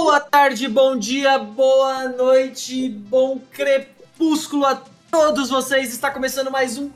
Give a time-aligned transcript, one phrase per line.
[0.00, 5.92] Boa tarde, bom dia, boa noite, bom crepúsculo a todos vocês.
[5.92, 6.88] Está começando mais um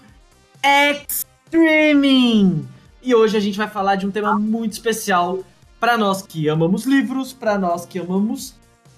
[0.65, 2.67] Extreming.
[3.03, 5.41] E hoje a gente vai falar de um tema muito especial
[5.81, 8.55] para nós que amamos livros, para nós que amamos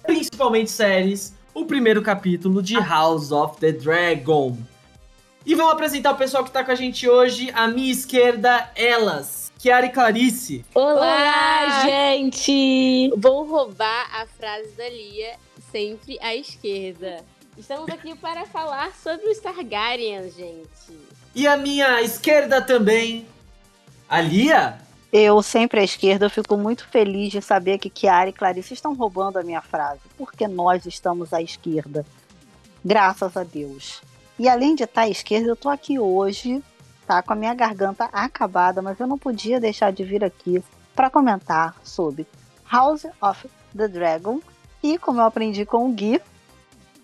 [0.07, 4.55] principalmente séries, o primeiro capítulo de House of the Dragon.
[5.47, 7.51] E vamos apresentar o pessoal que está com a gente hoje.
[7.55, 9.44] À minha esquerda, elas.
[9.59, 10.65] Kiara e Clarice.
[10.75, 13.11] Olá, Olá, gente!
[13.17, 15.37] Vou roubar a frase da Lia,
[15.71, 17.25] sempre à esquerda.
[17.57, 20.99] Estamos aqui para falar sobre os Targaryens, gente.
[21.35, 23.27] E a minha esquerda também,
[24.09, 24.79] a Lia.
[25.13, 28.95] Eu, sempre à esquerda, eu fico muito feliz de saber que Kiara e Clarice estão
[28.95, 32.05] roubando a minha frase, porque nós estamos à esquerda.
[32.85, 34.03] Graças a Deus.
[34.39, 36.63] E além de estar à esquerda, eu estou aqui hoje
[37.07, 40.63] tá com a minha garganta acabada, mas eu não podia deixar de vir aqui
[40.95, 42.27] para comentar sobre
[42.71, 44.41] House of the Dragon
[44.83, 46.21] e, como eu aprendi com o Gui,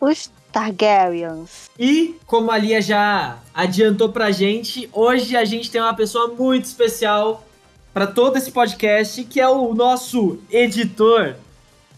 [0.00, 1.70] os Targaryens.
[1.78, 6.64] E, como a Lia já adiantou pra gente, hoje a gente tem uma pessoa muito
[6.64, 7.44] especial
[7.92, 11.36] para todo esse podcast, que é o nosso editor,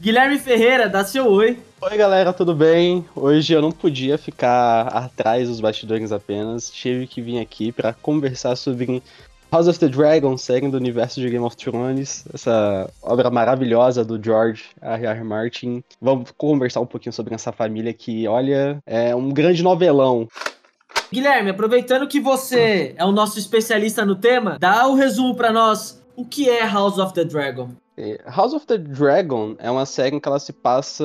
[0.02, 1.56] Guilherme Ferreira, dá seu oi.
[1.80, 3.06] Oi galera, tudo bem?
[3.14, 8.56] Hoje eu não podia ficar atrás dos bastidores apenas, tive que vir aqui para conversar
[8.56, 9.00] sobre
[9.52, 14.20] House of the Dragon, série do universo de Game of Thrones, essa obra maravilhosa do
[14.20, 15.06] George R.
[15.06, 15.22] R.
[15.22, 15.84] Martin.
[16.00, 20.26] Vamos conversar um pouquinho sobre essa família que, olha, é um grande novelão.
[21.12, 25.52] Guilherme, aproveitando que você é o nosso especialista no tema, dá o um resumo para
[25.52, 26.02] nós.
[26.16, 27.70] O que é House of the Dragon?
[27.96, 31.04] É, House of the Dragon é uma série em que ela se passa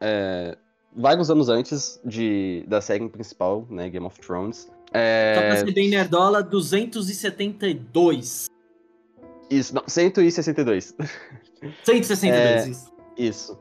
[0.00, 0.56] é,
[0.96, 4.68] vários anos antes de, da série principal, né, Game of Thrones.
[4.92, 5.34] É...
[5.34, 8.46] Só pra ser bem nerdola, 272.
[9.50, 10.94] Isso, não, 162.
[11.84, 12.92] 162, é, isso.
[13.16, 13.58] Isso.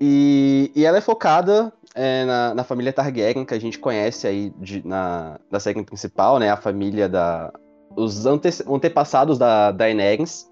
[0.00, 4.52] E, e ela é focada é, na, na, família Targaryen, que a gente conhece aí
[4.58, 6.50] de, na, da série principal, né?
[6.50, 7.52] A família da...
[7.96, 10.47] Os ante, antepassados da Daenerys.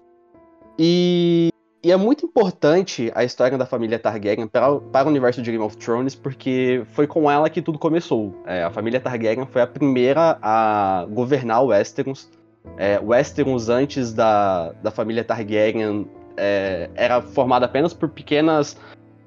[0.77, 1.49] E,
[1.83, 5.75] e, é muito importante a história da família Targaryen para, o universo de Game of
[5.77, 8.35] Thrones, porque foi com ela que tudo começou.
[8.45, 12.29] É, a família Targaryen foi a primeira a governar o Westeros.
[12.77, 18.77] É, Westeros, antes da, da família Targaryen, é, era formada apenas por pequenas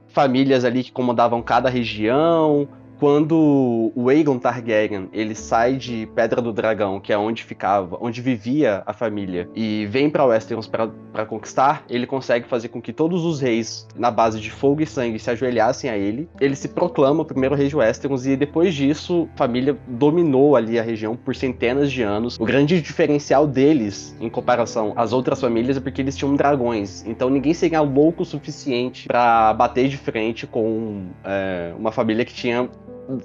[0.09, 2.69] famílias ali que comandavam cada região,
[3.01, 8.21] quando o Aegon Targaryen ele sai de Pedra do Dragão, que é onde ficava, onde
[8.21, 13.25] vivia a família, e vem para Westeros para conquistar, ele consegue fazer com que todos
[13.25, 16.29] os reis, na base de fogo e sangue, se ajoelhassem a ele.
[16.39, 20.79] Ele se proclama o primeiro rei de Westeros e depois disso, a família dominou ali
[20.79, 22.39] a região por centenas de anos.
[22.39, 27.03] O grande diferencial deles, em comparação às outras famílias, é porque eles tinham dragões.
[27.07, 32.35] Então ninguém seria louco o suficiente para bater de frente com é, uma família que
[32.35, 32.69] tinha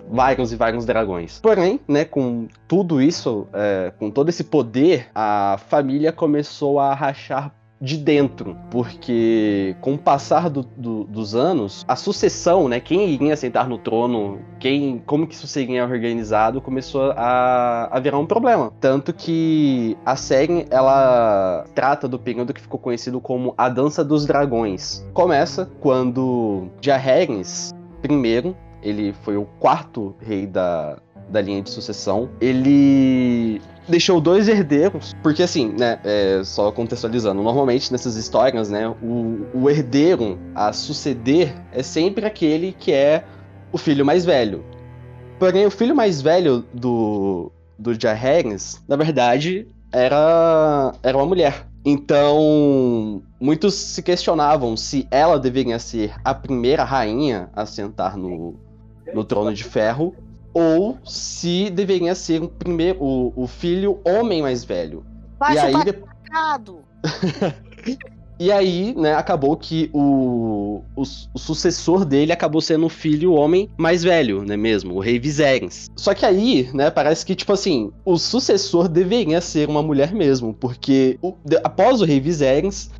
[0.09, 1.39] vários e vários dragões.
[1.41, 7.51] Porém, né, com tudo isso, é, com todo esse poder, a família começou a rachar
[7.79, 13.35] de dentro, porque com o passar do, do, dos anos, a sucessão, né, quem iria
[13.35, 18.71] sentar no trono, quem, como que isso seria organizado, começou a, a virar um problema.
[18.79, 24.25] Tanto que a série, ela trata do período que ficou conhecido como a Dança dos
[24.25, 25.05] Dragões.
[25.13, 30.97] Começa quando Jaehaerys primeiro ele foi o quarto rei da,
[31.29, 32.29] da linha de sucessão.
[32.39, 33.59] Ele
[33.89, 39.69] deixou dois herdeiros, porque assim, né, é, só contextualizando, normalmente nessas histórias, né, o, o
[39.69, 43.25] herdeiro a suceder é sempre aquele que é
[43.71, 44.63] o filho mais velho.
[45.39, 51.67] Porém, o filho mais velho do, do Jaehaerys, na verdade, era, era uma mulher.
[51.85, 58.55] Então, muitos se questionavam se ela deveria ser a primeira rainha a sentar no,
[59.13, 60.15] no Trono de Ferro,
[60.53, 65.05] ou se deveria ser o primeiro o, o filho homem mais velho.
[65.39, 65.95] Vai e aí de...
[68.37, 71.03] E aí, né, acabou que o, o,
[71.33, 75.89] o, sucessor dele acabou sendo o filho homem mais velho, né mesmo, o rei Viserys.
[75.95, 80.53] Só que aí, né, parece que, tipo assim, o sucessor deveria ser uma mulher mesmo,
[80.53, 82.91] porque o, após o rei Viserys,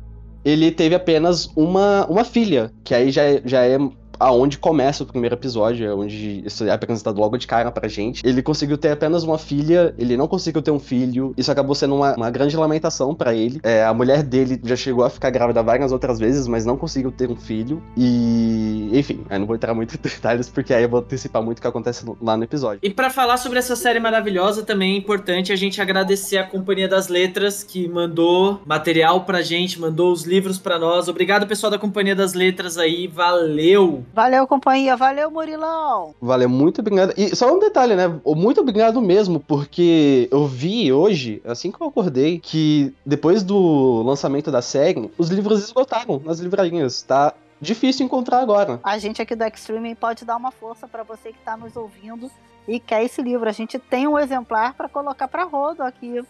[0.42, 3.76] ele teve apenas uma, uma filha, que aí já, já é
[4.18, 8.26] aonde começa o primeiro episódio, é onde isso é apresentado logo de cara pra gente.
[8.26, 11.34] Ele conseguiu ter apenas uma filha, ele não conseguiu ter um filho.
[11.36, 13.60] Isso acabou sendo uma, uma grande lamentação para ele.
[13.62, 17.10] É, a mulher dele já chegou a ficar grávida várias outras vezes, mas não conseguiu
[17.10, 17.82] ter um filho.
[17.96, 21.58] E, enfim, eu não vou entrar muito em detalhes porque aí eu vou antecipar muito
[21.58, 22.80] o que acontece lá no episódio.
[22.82, 26.88] E para falar sobre essa série maravilhosa, também é importante a gente agradecer a Companhia
[26.88, 31.08] das Letras que mandou material pra gente, mandou os livros para nós.
[31.08, 34.05] Obrigado, pessoal da Companhia das Letras aí, valeu!
[34.12, 36.14] Valeu, companhia, valeu, Murilão!
[36.20, 37.12] Valeu, muito obrigado.
[37.16, 38.08] E só um detalhe, né?
[38.24, 44.50] Muito obrigado mesmo, porque eu vi hoje, assim que eu acordei, que depois do lançamento
[44.50, 47.34] da série, os livros esgotaram nas livrarias, tá?
[47.60, 48.80] Difícil encontrar agora.
[48.82, 52.30] A gente aqui do Extreme pode dar uma força para você que tá nos ouvindo
[52.68, 53.48] e quer esse livro.
[53.48, 56.22] A gente tem um exemplar para colocar para rodo aqui.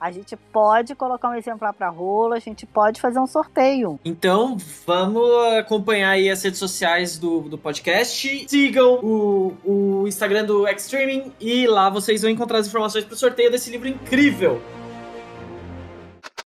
[0.00, 3.98] A gente pode colocar um exemplar para rolo, a gente pode fazer um sorteio.
[4.04, 4.56] Então,
[4.86, 5.28] vamos
[5.58, 8.46] acompanhar aí as redes sociais do, do podcast.
[8.48, 13.16] Sigam o, o Instagram do Extreming e lá vocês vão encontrar as informações para o
[13.16, 14.62] sorteio desse livro incrível.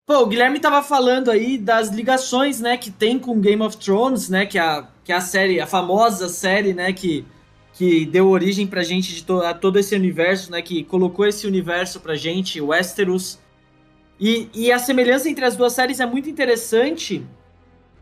[0.04, 4.28] Pô, o Guilherme tava falando aí das ligações, né, que tem com Game of Thrones,
[4.28, 7.26] né, que é a, que é a série, a famosa série, né, que,
[7.78, 11.46] que deu origem pra gente de to, a todo esse universo, né, que colocou esse
[11.46, 13.38] universo pra gente, Westeros.
[14.18, 17.24] E, e a semelhança entre as duas séries é muito interessante,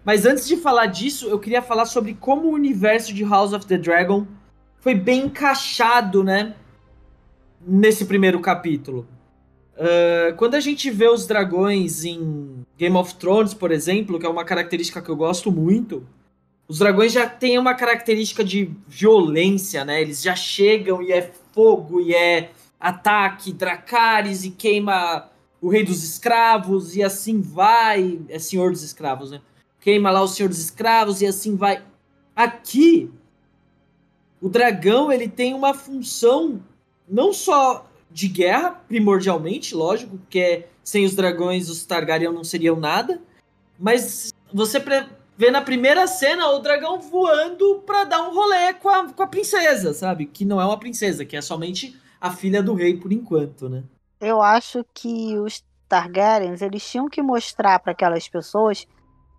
[0.03, 3.67] mas antes de falar disso, eu queria falar sobre como o universo de House of
[3.67, 4.27] the Dragon
[4.79, 6.55] foi bem encaixado, né,
[7.61, 9.07] nesse primeiro capítulo.
[9.75, 14.29] Uh, quando a gente vê os dragões em Game of Thrones, por exemplo, que é
[14.29, 16.03] uma característica que eu gosto muito,
[16.69, 20.01] os dragões já têm uma característica de violência, né?
[20.01, 25.31] Eles já chegam e é fogo e é ataque, Dracarys e queima
[25.61, 28.21] o rei dos escravos e assim vai.
[28.29, 29.41] É senhor dos escravos, né?
[29.81, 31.83] Queima lá o senhor dos escravos e assim vai.
[32.35, 33.11] Aqui,
[34.41, 36.61] o dragão ele tem uma função
[37.09, 43.21] não só de guerra, primordialmente, lógico, porque sem os dragões os Targaryen não seriam nada.
[43.79, 44.81] Mas você
[45.37, 49.27] vê na primeira cena o dragão voando pra dar um rolê com a, com a
[49.27, 50.27] princesa, sabe?
[50.27, 53.85] Que não é uma princesa, que é somente a filha do rei por enquanto, né?
[54.21, 58.87] Eu acho que os Targaryens, eles tinham que mostrar para aquelas pessoas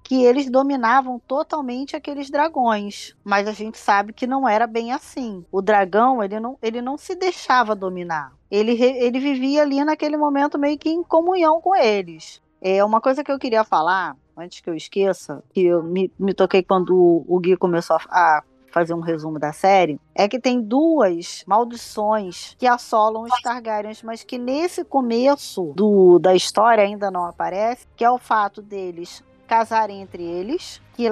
[0.04, 5.44] que eles dominavam totalmente aqueles dragões, mas a gente sabe que não era bem assim.
[5.52, 8.32] O dragão, ele não, ele não se deixava dominar.
[8.50, 12.42] Ele, ele vivia ali naquele momento meio que em comunhão com eles.
[12.62, 16.34] É uma coisa que eu queria falar, antes que eu esqueça, que eu me, me
[16.34, 20.62] toquei quando o Gui começou a, a fazer um resumo da série, é que tem
[20.62, 27.26] duas maldições que assolam os Targaryens, mas que nesse começo do, da história ainda não
[27.26, 31.08] aparece, que é o fato deles casarem entre eles, que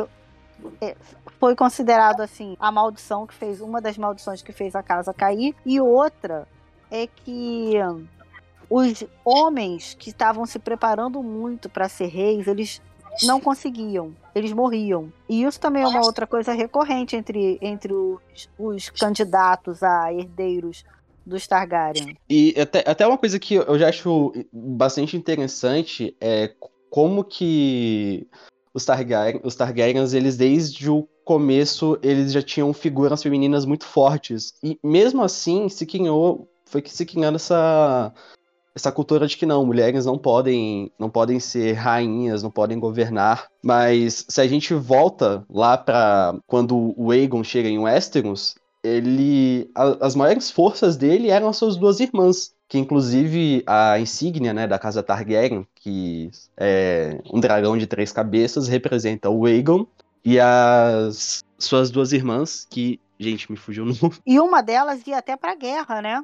[0.81, 0.95] é,
[1.39, 5.55] foi considerado assim a maldição que fez uma das maldições que fez a casa cair
[5.65, 6.47] e outra
[6.91, 7.73] é que
[8.69, 12.81] os homens que estavam se preparando muito para ser reis, eles
[13.23, 15.11] não conseguiam, eles morriam.
[15.29, 20.83] E isso também é uma outra coisa recorrente entre, entre os, os candidatos a herdeiros
[21.25, 22.17] dos Targaryen.
[22.29, 26.53] E até, até uma coisa que eu já acho bastante interessante é
[26.89, 28.27] como que
[28.73, 34.53] os, Targaryen, os Targaryens, eles desde o começo, eles já tinham figuras femininas muito fortes.
[34.63, 38.13] E mesmo assim, se criou, foi que se criando essa
[38.75, 43.47] essa cultura de que não, mulheres não podem, não podem ser rainhas, não podem governar.
[43.63, 50.05] Mas se a gente volta lá para quando o Aegon chega em Westeros, ele a,
[50.05, 54.77] as maiores forças dele eram as suas duas irmãs, que inclusive a insígnia né, da
[54.77, 59.87] casa Targaryen, que é um dragão de três cabeças, representa o Aegon,
[60.23, 63.95] e as suas duas irmãs, que, gente, me fugiu no
[64.25, 66.23] E uma delas ia até pra guerra, né?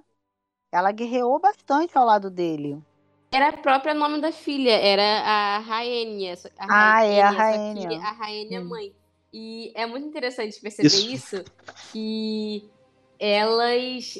[0.71, 2.81] Ela guerreou bastante ao lado dele.
[3.31, 6.35] Era o próprio nome da filha, era a Rainha.
[6.57, 7.99] ah, é a Rainha.
[7.99, 8.65] A Rainha hum.
[8.65, 8.93] mãe.
[9.33, 11.45] E é muito interessante perceber isso, isso
[11.91, 12.69] que
[13.17, 14.17] elas.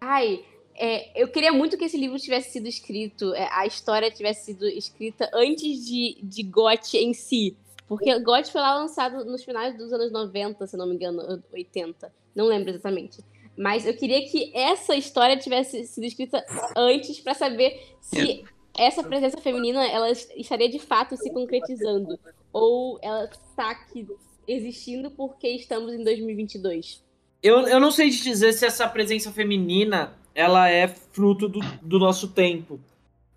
[0.00, 4.46] Ai, é, eu queria muito que esse livro tivesse sido escrito, é, a história tivesse
[4.46, 7.56] sido escrita antes de, de GOT em si.
[7.88, 12.12] Porque GOT foi lá lançado nos finais dos anos 90, se não me engano, 80.
[12.34, 13.24] Não lembro exatamente.
[13.56, 16.44] Mas eu queria que essa história tivesse sido escrita
[16.76, 18.44] antes para saber se
[18.76, 18.86] é.
[18.86, 22.18] essa presença feminina ela estaria de fato se concretizando.
[22.52, 24.06] Ou ela está aqui
[24.46, 27.02] existindo porque estamos em 2022.
[27.42, 31.98] Eu, eu não sei te dizer se essa presença feminina ela é fruto do, do
[31.98, 32.78] nosso tempo.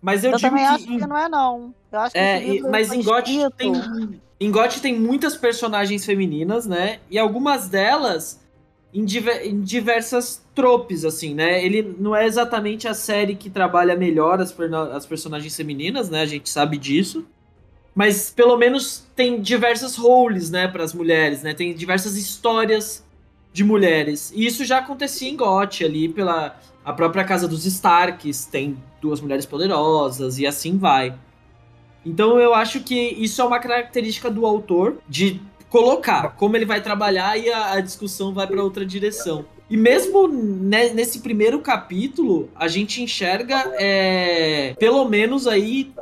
[0.00, 1.74] Mas eu, Eu, também que acho que não é, não.
[1.92, 3.72] Eu acho que É, e- mas em GOT tem,
[4.38, 7.00] em GOT tem muitas personagens femininas, né?
[7.10, 8.40] E algumas delas
[8.92, 11.64] em, diver- em diversas tropes, assim, né?
[11.64, 14.54] Ele não é exatamente a série que trabalha melhor as,
[14.92, 16.22] as personagens femininas, né?
[16.22, 17.26] A gente sabe disso.
[17.94, 21.54] Mas pelo menos tem diversas roles, né, para as mulheres, né?
[21.54, 23.04] Tem diversas histórias
[23.52, 24.32] de mulheres.
[24.34, 29.20] E isso já acontecia em GOT ali pela a própria casa dos Starks, tem duas
[29.20, 31.14] mulheres poderosas e assim vai.
[32.06, 36.82] Então eu acho que isso é uma característica do autor de colocar como ele vai
[36.82, 39.44] trabalhar e a, a discussão vai para outra direção.
[39.70, 45.92] E mesmo ne- nesse primeiro capítulo, a gente enxerga é, pelo menos aí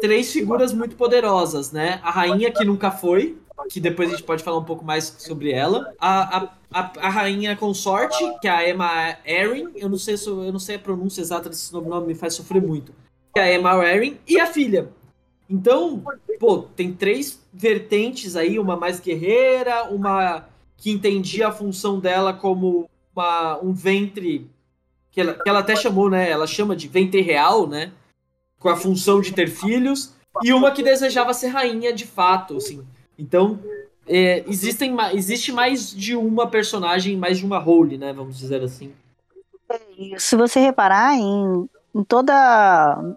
[0.00, 1.98] três figuras muito poderosas, né?
[2.04, 3.36] A rainha que nunca foi,
[3.68, 5.92] que depois a gente pode falar um pouco mais sobre ela.
[5.98, 10.28] A, a, a, a rainha consorte, que é a Emma Arryn, eu não sei se
[10.28, 12.92] eu não sei a pronúncia exata desse nome, me faz sofrer muito.
[13.34, 14.88] Que é a Emma Arryn e a filha.
[15.50, 16.02] Então,
[16.38, 20.46] pô, tem três vertentes aí, uma mais guerreira, uma
[20.76, 24.50] que entendia a função dela como uma, um ventre
[25.10, 26.30] que ela, que ela até chamou, né?
[26.30, 27.92] Ela chama de ventre real, né?
[28.58, 32.86] Com a função de ter filhos, e uma que desejava ser rainha de fato, assim.
[33.18, 33.58] Então,
[34.06, 38.12] é, existem, existe mais de uma personagem, mais de uma role, né?
[38.12, 38.92] Vamos dizer assim.
[39.98, 43.16] E se você reparar em, em toda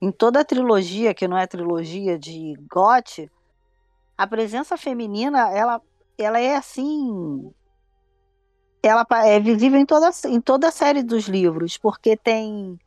[0.00, 3.28] em toda a trilogia, que não é trilogia de GOT,
[4.18, 5.80] a presença feminina, ela,
[6.18, 7.52] ela é assim.
[8.82, 12.78] Ela é visível em toda, em toda a série dos livros, porque tem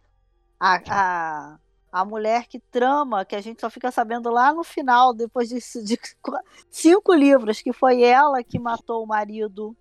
[0.59, 1.59] a, a,
[1.91, 5.59] a mulher que trama, que a gente só fica sabendo lá no final, depois de,
[5.83, 5.97] de
[6.69, 9.75] cinco livros, que foi ela que matou o marido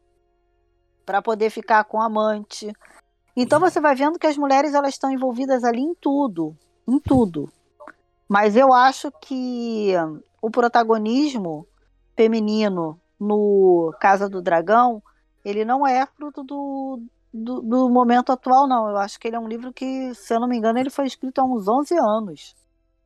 [1.04, 2.72] para poder ficar com o amante.
[3.36, 7.52] Então você vai vendo que as mulheres elas estão envolvidas ali em tudo, em tudo.
[8.30, 9.92] Mas eu acho que
[10.40, 11.66] o protagonismo
[12.16, 15.02] feminino no Casa do Dragão,
[15.44, 17.02] ele não é fruto do,
[17.34, 18.88] do, do momento atual, não.
[18.88, 21.08] Eu acho que ele é um livro que, se eu não me engano, ele foi
[21.08, 22.54] escrito há uns 11 anos.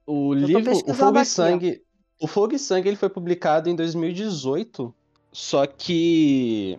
[0.06, 1.24] O tô livro, o Fogo e aqui, ó.
[1.24, 1.82] Sangue,
[2.20, 4.94] o Fogo e Sangue ele foi publicado em 2018,
[5.32, 6.78] só que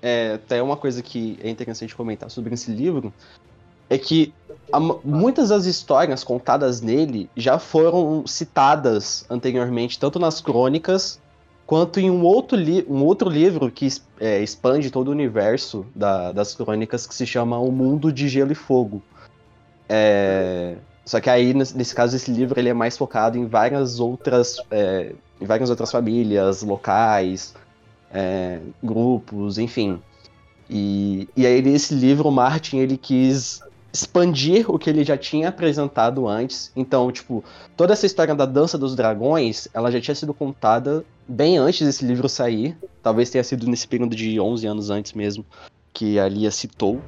[0.00, 3.12] é, até uma coisa que é interessante comentar sobre esse livro
[3.90, 4.34] é que
[4.72, 11.18] a muitas das histórias contadas nele já foram citadas anteriormente, tanto nas crônicas
[11.66, 16.32] quanto em um outro, li um outro livro que é, expande todo o universo da-
[16.32, 19.02] das crônicas que se chama O Mundo de Gelo e Fogo.
[19.88, 24.00] É, só que aí, nesse nesse caso, esse livro ele é mais focado em várias
[24.00, 27.54] outras, é, em várias outras famílias, locais,
[28.12, 30.00] é, grupos, enfim.
[30.68, 35.48] E, e aí, nesse livro, o Martin ele quis expandir o que ele já tinha
[35.48, 36.70] apresentado antes.
[36.76, 37.42] Então, tipo,
[37.76, 42.04] toda essa história da dança dos dragões, ela já tinha sido contada bem antes desse
[42.04, 42.76] livro sair.
[43.02, 45.44] Talvez tenha sido nesse período de 11 anos antes mesmo,
[45.92, 47.00] que a Lia citou.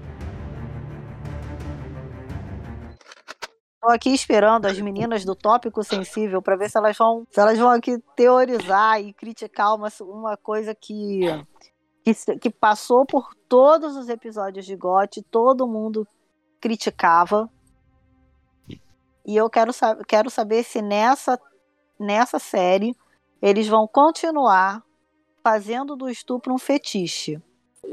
[3.83, 7.59] Tô aqui esperando as meninas do tópico sensível para ver se elas vão, se elas
[7.59, 11.21] vão aqui teorizar e criticar uma, uma coisa que,
[12.05, 16.07] que que passou por todos os episódios de GOT, todo mundo
[16.61, 17.51] criticava.
[19.27, 19.73] E eu quero,
[20.07, 21.39] quero saber se nessa,
[21.99, 22.95] nessa série
[23.41, 24.83] eles vão continuar
[25.43, 27.41] fazendo do estupro um fetiche.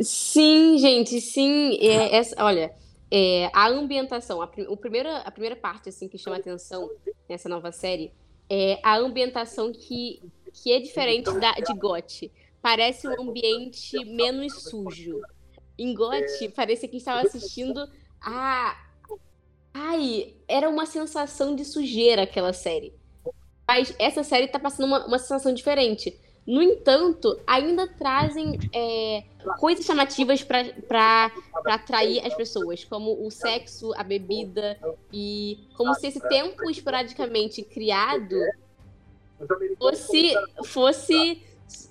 [0.01, 1.77] Sim, gente, sim.
[1.79, 2.73] É, essa- olha,
[3.09, 6.89] é, a ambientação, a, o primeiro, a primeira parte assim que chama atenção
[7.29, 8.11] nessa nova série
[8.49, 10.21] é a ambientação que,
[10.53, 12.31] que é diferente da de GOT.
[12.61, 15.21] Parece um ambiente menos sujo.
[15.77, 17.87] Em GOT, parecia que estava assistindo
[18.21, 18.77] a.
[19.73, 22.93] Ai, era uma sensação de sujeira aquela série.
[23.67, 26.17] Mas essa série tá passando uma, uma sensação diferente.
[26.47, 29.25] No entanto, ainda trazem é,
[29.59, 31.29] coisas chamativas para
[31.65, 34.79] atrair as pessoas, como o sexo, a bebida,
[35.11, 38.37] e como se esse tempo esporadicamente criado
[39.77, 40.33] fosse,
[40.63, 41.43] fosse,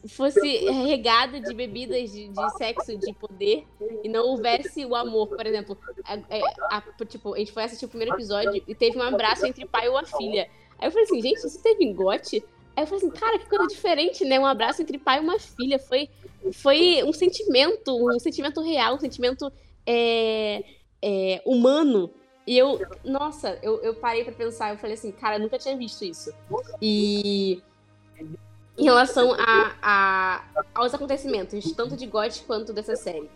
[0.08, 0.40] fosse
[0.70, 3.64] regado de bebidas de, de sexo, de poder,
[4.02, 5.28] e não houvesse o amor.
[5.28, 8.98] Por exemplo, a, a- a- tipo, a gente foi assistir o primeiro episódio e teve
[8.98, 10.48] um abraço entre pai e uma filha.
[10.78, 12.42] Aí eu falei assim, gente, isso teve em gote?
[12.74, 14.38] Aí eu falei assim, cara, que coisa diferente, né?
[14.38, 15.78] Um abraço entre pai e uma filha.
[15.78, 16.08] Foi,
[16.52, 19.50] foi um sentimento, um sentimento real, um sentimento
[19.86, 20.62] é,
[21.02, 22.10] é, humano.
[22.46, 25.76] E eu, nossa, eu, eu parei pra pensar, eu falei assim, cara, eu nunca tinha
[25.76, 26.32] visto isso.
[26.80, 27.60] E
[28.78, 33.28] em relação a, a- aos acontecimentos, tanto de GOT quanto dessa série,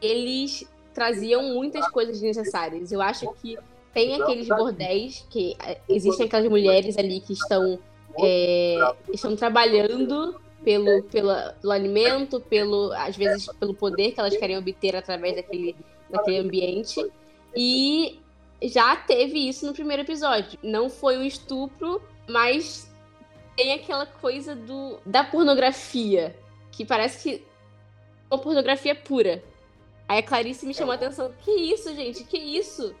[0.00, 0.64] eles
[0.94, 2.92] traziam muitas coisas desnecessárias.
[2.92, 3.56] Eu acho que
[3.94, 7.78] tem aqueles bordéis que é, existem aquelas mulheres ali que estão
[8.22, 8.76] é,
[9.12, 11.32] estão trabalhando pelo, pelo
[11.72, 15.74] alimento, pelo às vezes pelo poder que elas querem obter através daquele,
[16.10, 17.04] daquele ambiente.
[17.56, 18.20] E
[18.62, 20.58] já teve isso no primeiro episódio.
[20.62, 22.91] Não foi um estupro, mas
[23.56, 26.36] tem aquela coisa do da pornografia,
[26.70, 27.44] que parece que
[28.30, 29.42] uma pornografia pura.
[30.08, 31.32] Aí a Clarice me chamou a atenção.
[31.44, 32.24] Que isso, gente?
[32.24, 32.94] Que isso?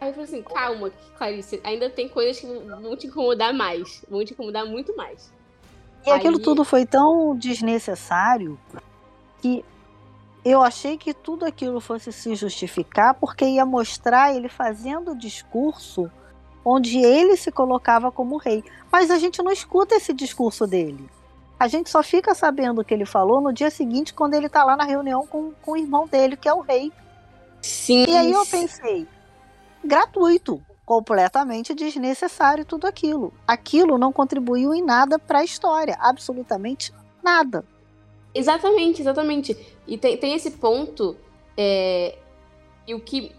[0.00, 4.04] Aí eu falei assim, calma, Clarice, ainda tem coisas que vão te incomodar mais.
[4.10, 5.32] Vão te incomodar muito mais.
[6.04, 6.18] E Aí...
[6.18, 8.58] aquilo tudo foi tão desnecessário
[9.40, 9.64] que
[10.44, 16.10] eu achei que tudo aquilo fosse se justificar porque ia mostrar ele fazendo o discurso
[16.64, 18.64] onde ele se colocava como rei.
[18.90, 21.08] Mas a gente não escuta esse discurso dele.
[21.58, 24.64] A gente só fica sabendo o que ele falou no dia seguinte, quando ele tá
[24.64, 26.92] lá na reunião com, com o irmão dele, que é o rei.
[27.60, 28.04] Sim.
[28.08, 29.06] E aí eu pensei,
[29.84, 33.32] gratuito, completamente desnecessário tudo aquilo.
[33.46, 36.92] Aquilo não contribuiu em nada para a história, absolutamente
[37.22, 37.64] nada.
[38.34, 39.56] Exatamente, exatamente.
[39.86, 41.16] E tem, tem esse ponto,
[41.56, 42.18] é,
[42.86, 43.32] e o que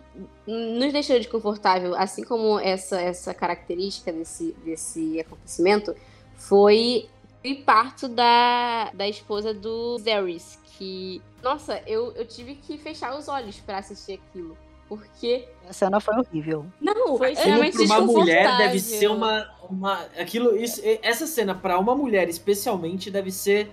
[0.46, 5.96] nos deixou desconfortável, assim como essa, essa característica desse, desse acontecimento,
[6.36, 7.10] foi
[7.44, 13.28] e parto da, da esposa do Zeris, que, nossa, eu, eu tive que fechar os
[13.28, 14.58] olhos para assistir aquilo.
[14.88, 15.48] Porque.
[15.68, 16.66] A cena foi horrível.
[16.80, 19.50] Não, foi extremamente Para uma mulher deve ser uma.
[19.70, 23.72] uma aquilo, isso, essa cena, para uma mulher especialmente, deve ser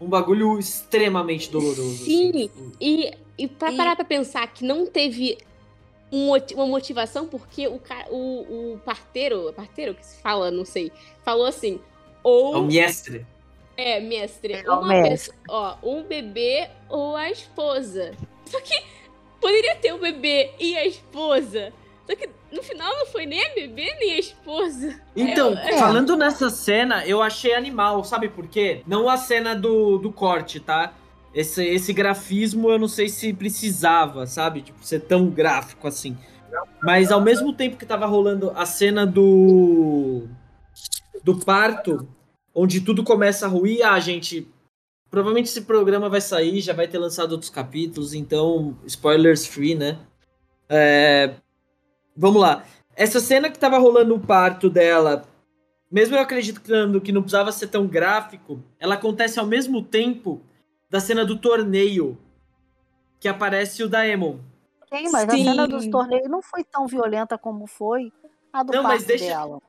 [0.00, 2.04] um bagulho extremamente doloroso.
[2.04, 2.72] Sim, assim.
[2.80, 3.76] E, e pra e...
[3.76, 5.38] parar pra pensar que não teve
[6.12, 10.90] um, uma motivação, porque o, o, o parteiro, parteiro que se fala, não sei,
[11.22, 11.80] falou assim:
[12.22, 12.54] ou.
[12.54, 13.26] É o mestre.
[13.76, 14.52] É, mestre.
[14.54, 15.32] É uma mestre.
[15.32, 18.12] Pessoa, ó, um bebê ou a esposa.
[18.44, 18.82] Só que
[19.40, 21.72] poderia ter o bebê e a esposa.
[22.06, 25.00] Só que no final não foi nem a bebê nem a esposa.
[25.14, 25.78] Então, é.
[25.78, 28.82] falando nessa cena, eu achei animal, sabe por quê?
[28.86, 30.92] Não a cena do, do corte, tá?
[31.32, 34.62] Esse, esse grafismo eu não sei se precisava, sabe?
[34.62, 36.16] Tipo, ser tão gráfico assim.
[36.82, 40.26] Mas ao mesmo tempo que tava rolando a cena do
[41.22, 42.08] do parto,
[42.54, 44.48] onde tudo começa a ruir, ah, gente,
[45.10, 49.98] provavelmente esse programa vai sair, já vai ter lançado outros capítulos, então, spoilers free, né?
[50.68, 51.34] É,
[52.16, 52.64] vamos lá.
[52.96, 55.24] Essa cena que tava rolando o parto dela,
[55.90, 60.40] mesmo eu acreditando que não precisava ser tão gráfico, ela acontece ao mesmo tempo
[60.90, 62.18] da cena do torneio,
[63.20, 64.38] que aparece o Daemon.
[64.92, 65.42] Sim, mas Sim.
[65.42, 68.12] a cena dos torneios não foi tão violenta como foi
[68.52, 69.62] a do não, parto mas deixa, dela.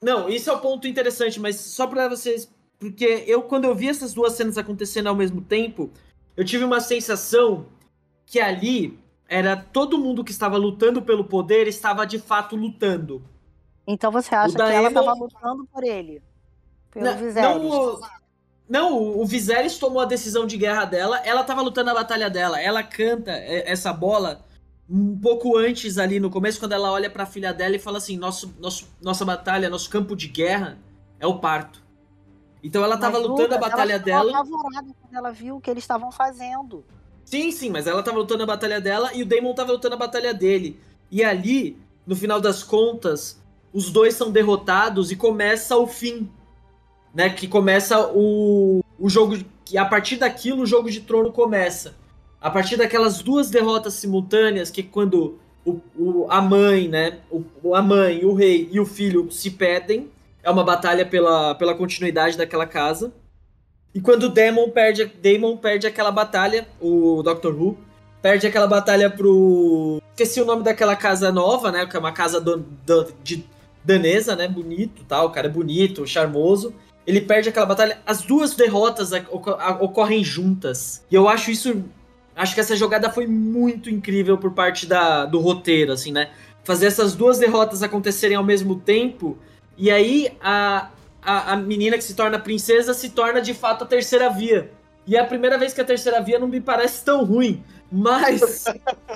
[0.00, 2.50] Não, isso é o um ponto interessante, mas só para vocês.
[2.78, 5.90] Porque eu, quando eu vi essas duas cenas acontecendo ao mesmo tempo,
[6.36, 7.66] eu tive uma sensação
[8.24, 13.22] que ali era todo mundo que estava lutando pelo poder estava de fato lutando.
[13.86, 16.22] Então você acha que ela estava lutando por ele?
[16.90, 17.62] Pelo não, Viserys?
[17.62, 18.00] Não,
[18.70, 22.60] não, o Viserys tomou a decisão de guerra dela, ela estava lutando a batalha dela.
[22.60, 24.46] Ela canta essa bola
[24.88, 27.98] um pouco antes ali no começo, quando ela olha para a filha dela e fala
[27.98, 30.78] assim: nosso, nosso, nossa batalha, nosso campo de guerra
[31.18, 31.82] é o parto.
[32.62, 34.30] Então ela estava lutando a batalha ela dela.
[34.30, 36.84] apavorada quando ela viu o que eles estavam fazendo.
[37.24, 39.98] Sim, sim, mas ela estava lutando a batalha dela e o Daemon estava lutando a
[39.98, 40.78] batalha dele.
[41.10, 46.30] E ali, no final das contas, os dois são derrotados e começa o fim.
[47.14, 47.30] Né?
[47.30, 49.38] Que começa o, o jogo.
[49.72, 51.94] E a partir daquilo o jogo de trono começa
[52.40, 57.82] a partir daquelas duas derrotas simultâneas, que quando o, o, a mãe, né, o, a
[57.82, 60.10] mãe, o rei e o filho se pedem,
[60.42, 63.12] é uma batalha pela, pela continuidade daquela casa.
[63.94, 67.76] E quando o Demon perde, Damon perde aquela batalha, o Doctor Who,
[68.22, 70.00] perde aquela batalha pro...
[70.12, 73.44] Esqueci o nome daquela casa nova, né, que é uma casa do, do, de
[73.84, 76.72] danesa, né, bonito tal, o cara é bonito, charmoso.
[77.06, 79.10] Ele perde aquela batalha, as duas derrotas
[79.80, 81.04] ocorrem juntas.
[81.10, 81.84] E eu acho isso
[82.36, 86.30] acho que essa jogada foi muito incrível por parte da, do roteiro, assim, né?
[86.64, 89.36] Fazer essas duas derrotas acontecerem ao mesmo tempo,
[89.76, 90.90] e aí a,
[91.22, 94.70] a, a menina que se torna princesa se torna de fato a terceira via.
[95.06, 97.64] E é a primeira vez que a terceira via não me parece tão ruim.
[97.92, 98.64] Mas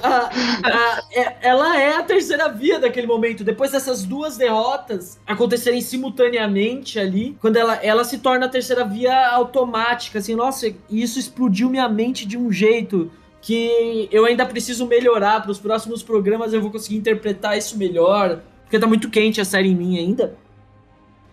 [0.02, 0.30] a,
[0.64, 3.44] a, é, ela é a terceira via daquele momento.
[3.44, 9.28] Depois dessas duas derrotas acontecerem simultaneamente ali, quando ela, ela se torna a terceira via
[9.28, 13.10] automática, assim, nossa, isso explodiu minha mente de um jeito
[13.40, 18.40] que eu ainda preciso melhorar para os próximos programas eu vou conseguir interpretar isso melhor,
[18.62, 20.34] porque tá muito quente a série em mim ainda.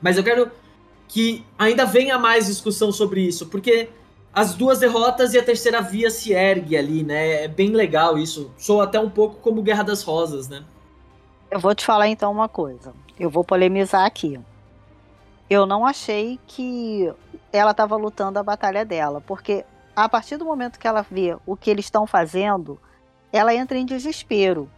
[0.02, 0.52] Mas eu quero
[1.08, 3.90] que ainda venha mais discussão sobre isso, porque
[4.34, 7.44] as duas derrotas e a terceira via se ergue ali, né?
[7.44, 8.52] É bem legal isso.
[8.58, 10.64] Sou até um pouco como Guerra das Rosas, né?
[11.50, 12.94] Eu vou te falar então uma coisa.
[13.20, 14.40] Eu vou polemizar aqui.
[15.50, 17.12] Eu não achei que
[17.52, 21.58] ela estava lutando a batalha dela, porque a partir do momento que ela vê o
[21.58, 22.80] que eles estão fazendo,
[23.34, 24.70] ela entra em desespero.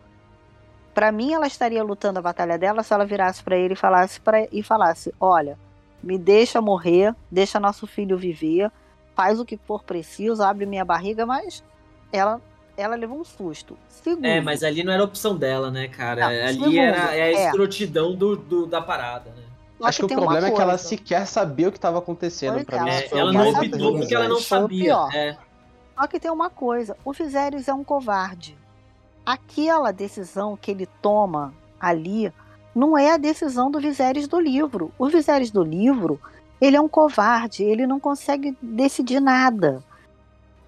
[0.96, 4.20] Para mim, ela estaria lutando a batalha dela se ela virasse para ele e falasse
[4.20, 5.60] pra, e falasse: "Olha,
[6.02, 8.72] me deixa morrer, deixa nosso filho viver,
[9.16, 11.64] faz o que for preciso, abre minha barriga", mas
[12.12, 12.42] ela
[12.76, 13.78] ela levou um susto.
[13.88, 16.22] Segundo, é, mas ali não era opção dela, né, cara?
[16.22, 17.46] Não, ali segundo, era é a é.
[17.46, 19.44] escrotidão do, do, da parada, né?
[19.82, 22.84] Acho que, que o problema é que ela sequer sabia o que estava acontecendo para
[22.84, 22.90] mim.
[22.90, 24.96] É, ela não optou porque ela não sabia.
[25.14, 25.38] É.
[25.96, 28.58] Só que tem uma coisa, o Viserys é um covarde.
[29.26, 32.32] Aquela decisão que ele toma ali
[32.74, 34.92] não é a decisão do Viserys do livro.
[34.98, 36.20] O Viserys do livro,
[36.64, 39.84] ele é um covarde, ele não consegue decidir nada.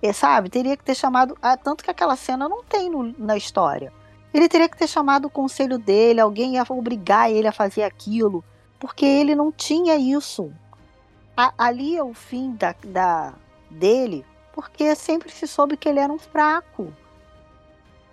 [0.02, 3.38] E, sabe, teria que ter chamado, ah, tanto que aquela cena não tem no, na
[3.38, 3.94] história.
[4.34, 8.44] Ele teria que ter chamado o conselho dele, alguém ia obrigar ele a fazer aquilo,
[8.80, 10.52] porque ele não tinha isso.
[11.38, 13.34] A, ali é o fim da, da
[13.70, 16.94] dele porque sempre se soube que ele era um fraco.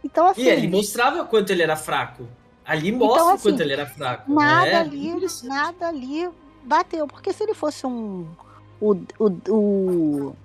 [0.05, 0.43] Então, assim.
[0.43, 2.29] E ele mostrava o quanto ele era fraco.
[2.65, 4.33] Ali então, mostra então, assim, o quanto ele era fraco.
[4.33, 4.75] Nada né?
[4.81, 6.29] ali, nada ali
[6.65, 7.07] bateu.
[7.07, 8.27] Porque se ele fosse um.
[8.81, 10.37] O, o, o,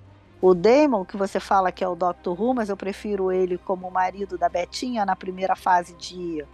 [0.41, 3.89] o Damon, que você fala que é o Doctor Who, mas eu prefiro ele como
[3.89, 6.45] marido da Betinha na primeira fase de,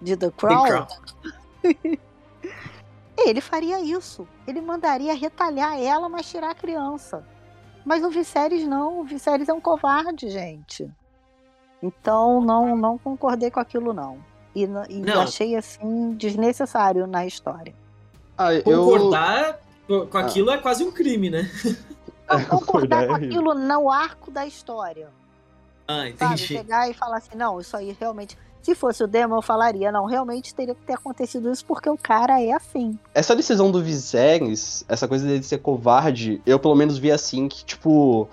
[0.00, 0.86] de The Crown.
[3.18, 4.28] ele faria isso.
[4.46, 7.26] Ele mandaria retalhar ela, mas tirar a criança.
[7.84, 10.90] Mas o Viserys não, o Viserys é um covarde, gente.
[11.82, 14.18] Então não não concordei com aquilo não.
[14.54, 15.20] E, e não.
[15.20, 17.74] achei assim desnecessário na história.
[18.36, 18.62] Ah, eu...
[18.62, 20.54] Concordar com aquilo ah.
[20.54, 21.50] é quase um crime, né?
[22.28, 25.08] Não, concordar com aquilo no arco da história.
[25.86, 26.18] Ah, entendi.
[26.18, 26.38] Sabe?
[26.38, 28.36] Chegar e falar assim, não, isso aí realmente.
[28.62, 31.98] Se fosse o Demon, eu falaria, não, realmente teria que ter acontecido isso porque o
[31.98, 32.98] cara é assim.
[33.12, 37.62] Essa decisão do Viserys, essa coisa dele ser covarde, eu pelo menos vi assim que,
[37.62, 38.26] tipo,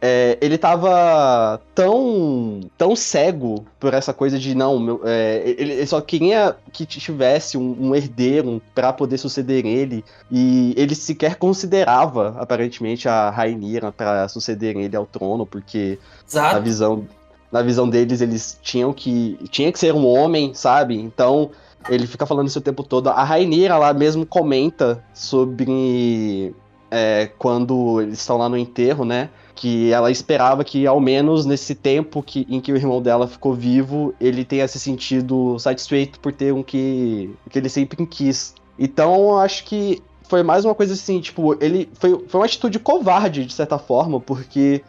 [0.00, 5.86] é, ele tava tão tão cego por essa coisa de não, meu, é, ele, ele,
[5.86, 12.34] só queria que tivesse um, um herdeiro para poder suceder ele e ele sequer considerava
[12.38, 16.56] aparentemente a Rainira para suceder ele ao trono porque Exato.
[16.56, 17.06] a visão
[17.50, 19.38] na visão deles, eles tinham que.
[19.50, 20.96] Tinha que ser um homem, sabe?
[20.96, 21.50] Então,
[21.88, 23.08] ele fica falando isso o tempo todo.
[23.08, 26.54] A Rainira lá mesmo comenta sobre.
[26.90, 29.30] É, quando eles estão lá no enterro, né?
[29.60, 33.52] Que ela esperava que, ao menos nesse tempo que, em que o irmão dela ficou
[33.52, 38.54] vivo, ele tenha se sentido satisfeito por ter um que, que ele sempre quis.
[38.78, 41.90] Então, acho que foi mais uma coisa assim, tipo, ele.
[41.92, 44.82] Foi, foi uma atitude covarde, de certa forma, porque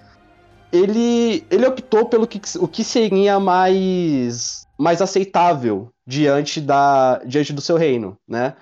[0.72, 7.60] ele, ele optou pelo que, o que seria mais, mais aceitável diante, da, diante do
[7.60, 8.56] seu reino, né?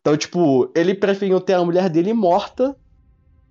[0.00, 2.76] Então, tipo, ele preferiu ter a mulher dele morta,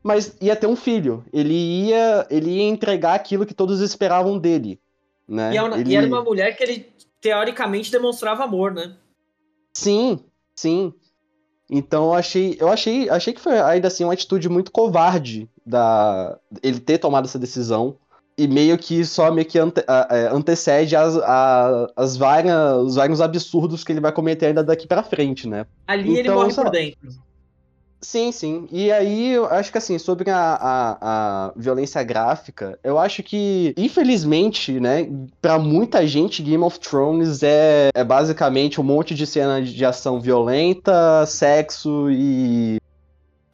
[0.03, 1.23] mas ia ter um filho.
[1.31, 4.79] Ele ia, ele ia entregar aquilo que todos esperavam dele,
[5.27, 5.53] né?
[5.53, 5.91] E, é ele...
[5.91, 6.89] e era uma mulher que ele,
[7.21, 8.95] teoricamente, demonstrava amor, né?
[9.73, 10.19] Sim,
[10.55, 10.93] sim.
[11.69, 16.37] Então eu achei, eu achei, achei que foi ainda assim uma atitude muito covarde da
[16.63, 17.95] ele ter tomado essa decisão
[18.35, 21.13] e meio que só meio que ante, é, antecede as,
[21.95, 25.67] as várias, os vários absurdos que ele vai cometer ainda daqui para frente, né?
[25.85, 27.28] Ali então, ele morre por dentro.
[28.01, 28.67] Sim, sim.
[28.71, 30.97] E aí, eu acho que assim, sobre a, a,
[31.47, 35.09] a violência gráfica, eu acho que, infelizmente, né,
[35.41, 40.21] pra muita gente, Game of Thrones é, é basicamente um monte de cena de ação
[40.21, 42.77] violenta, sexo e,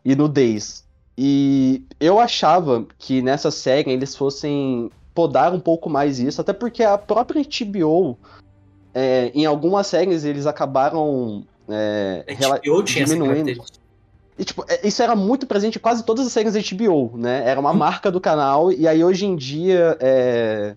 [0.04, 0.86] e nudez.
[1.18, 6.84] E eu achava que nessa série eles fossem podar um pouco mais isso, até porque
[6.84, 8.20] a própria HBO,
[8.94, 13.64] é, em algumas séries, eles acabaram é, HBO tinha diminuindo.
[14.38, 17.48] E, tipo, é, isso era muito presente em quase todas as séries da HBO, né?
[17.48, 20.76] Era uma marca do canal, e aí hoje em dia é...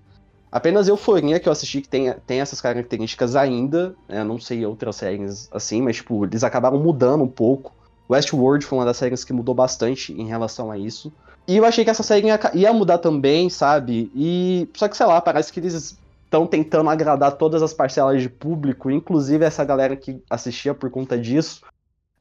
[0.51, 3.95] apenas Euforia que eu assisti que tem, tem essas características ainda.
[4.09, 4.23] Né?
[4.23, 7.73] Não sei outras séries assim, mas tipo, eles acabaram mudando um pouco.
[8.09, 11.13] Westworld foi uma das séries que mudou bastante em relação a isso.
[11.47, 14.11] E eu achei que essa série ia, ia mudar também, sabe?
[14.15, 14.69] E.
[14.75, 18.91] Só que, sei lá, parece que eles estão tentando agradar todas as parcelas de público,
[18.91, 21.63] inclusive essa galera que assistia por conta disso.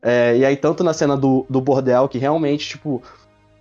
[0.10, 3.04] É, e aí, tanto na cena do, do bordel, que realmente, tipo.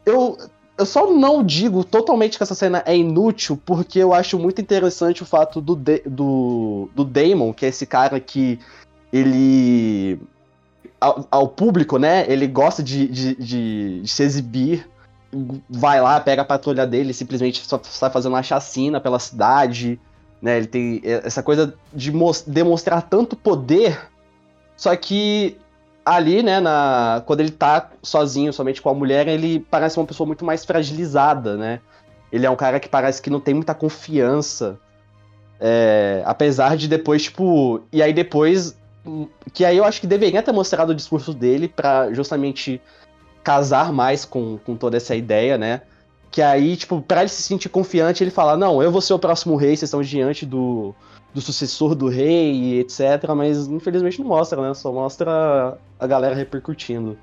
[0.05, 0.39] Eu,
[0.79, 5.25] eu só não digo totalmente que essa cena é inútil, porque eu acho muito interessante
[5.25, 8.61] o fato do, do, do Damon, que é esse cara que
[9.13, 10.21] ele.
[11.01, 12.25] Ao, ao público, né?
[12.29, 14.89] Ele gosta de, de, de, de, se exibir.
[15.69, 19.99] Vai lá, pega a patrulha dele, simplesmente só sai fazendo uma chacina pela cidade,
[20.41, 20.59] Né?
[20.59, 22.13] Ele tem essa coisa de
[22.47, 24.09] demonstrar tanto poder,
[24.77, 25.59] só que
[26.07, 30.25] ali, né, na, quando ele tá sozinho, somente com a mulher, ele parece uma pessoa
[30.25, 31.81] muito mais fragilizada, né?
[32.31, 34.79] Ele é um cara que parece que não tem muita confiança.
[35.59, 37.81] É, apesar de depois, tipo.
[37.93, 38.77] E aí depois.
[39.53, 42.81] Que aí eu acho que deveria ter mostrado o discurso dele para justamente
[43.43, 45.83] casar mais com, com toda essa ideia, né?
[46.31, 49.19] Que aí, tipo, pra ele se sentir confiante, ele fala: Não, eu vou ser o
[49.19, 50.95] próximo rei, vocês estão diante do,
[51.33, 53.01] do sucessor do rei, etc.
[53.37, 54.75] Mas infelizmente não mostra, né?
[54.75, 57.19] Só mostra a galera repercutindo.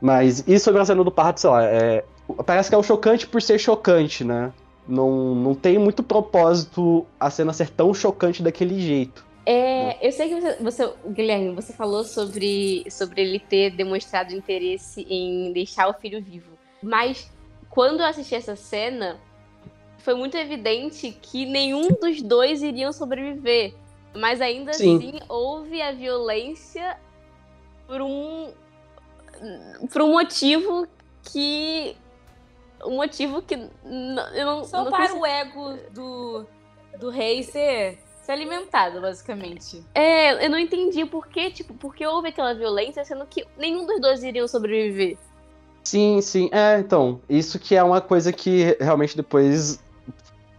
[0.00, 2.04] Mas e sobre a cena do parto, sei lá, é,
[2.44, 4.52] parece que é o chocante por ser chocante, né?
[4.86, 9.26] Não, não tem muito propósito a cena ser tão chocante daquele jeito.
[9.44, 15.06] É, eu sei que você, você, Guilherme, você falou sobre, sobre ele ter demonstrado interesse
[15.08, 16.50] em deixar o filho vivo.
[16.82, 17.30] Mas
[17.70, 19.18] quando eu assisti essa cena,
[19.98, 23.74] foi muito evidente que nenhum dos dois iriam sobreviver.
[24.14, 24.96] Mas ainda Sim.
[24.96, 26.96] assim houve a violência
[27.86, 28.52] por um
[29.92, 30.86] por um motivo
[31.22, 31.96] que
[32.84, 35.20] um motivo que eu não só não para consigo...
[35.20, 36.46] o ego do
[36.98, 39.82] do rei ser ser alimentado basicamente.
[39.94, 43.86] É, eu não entendi por que, tipo, por que houve aquela violência, sendo que nenhum
[43.86, 45.16] dos dois iriam sobreviver.
[45.84, 46.50] Sim, sim.
[46.52, 49.78] É, então, isso que é uma coisa que realmente depois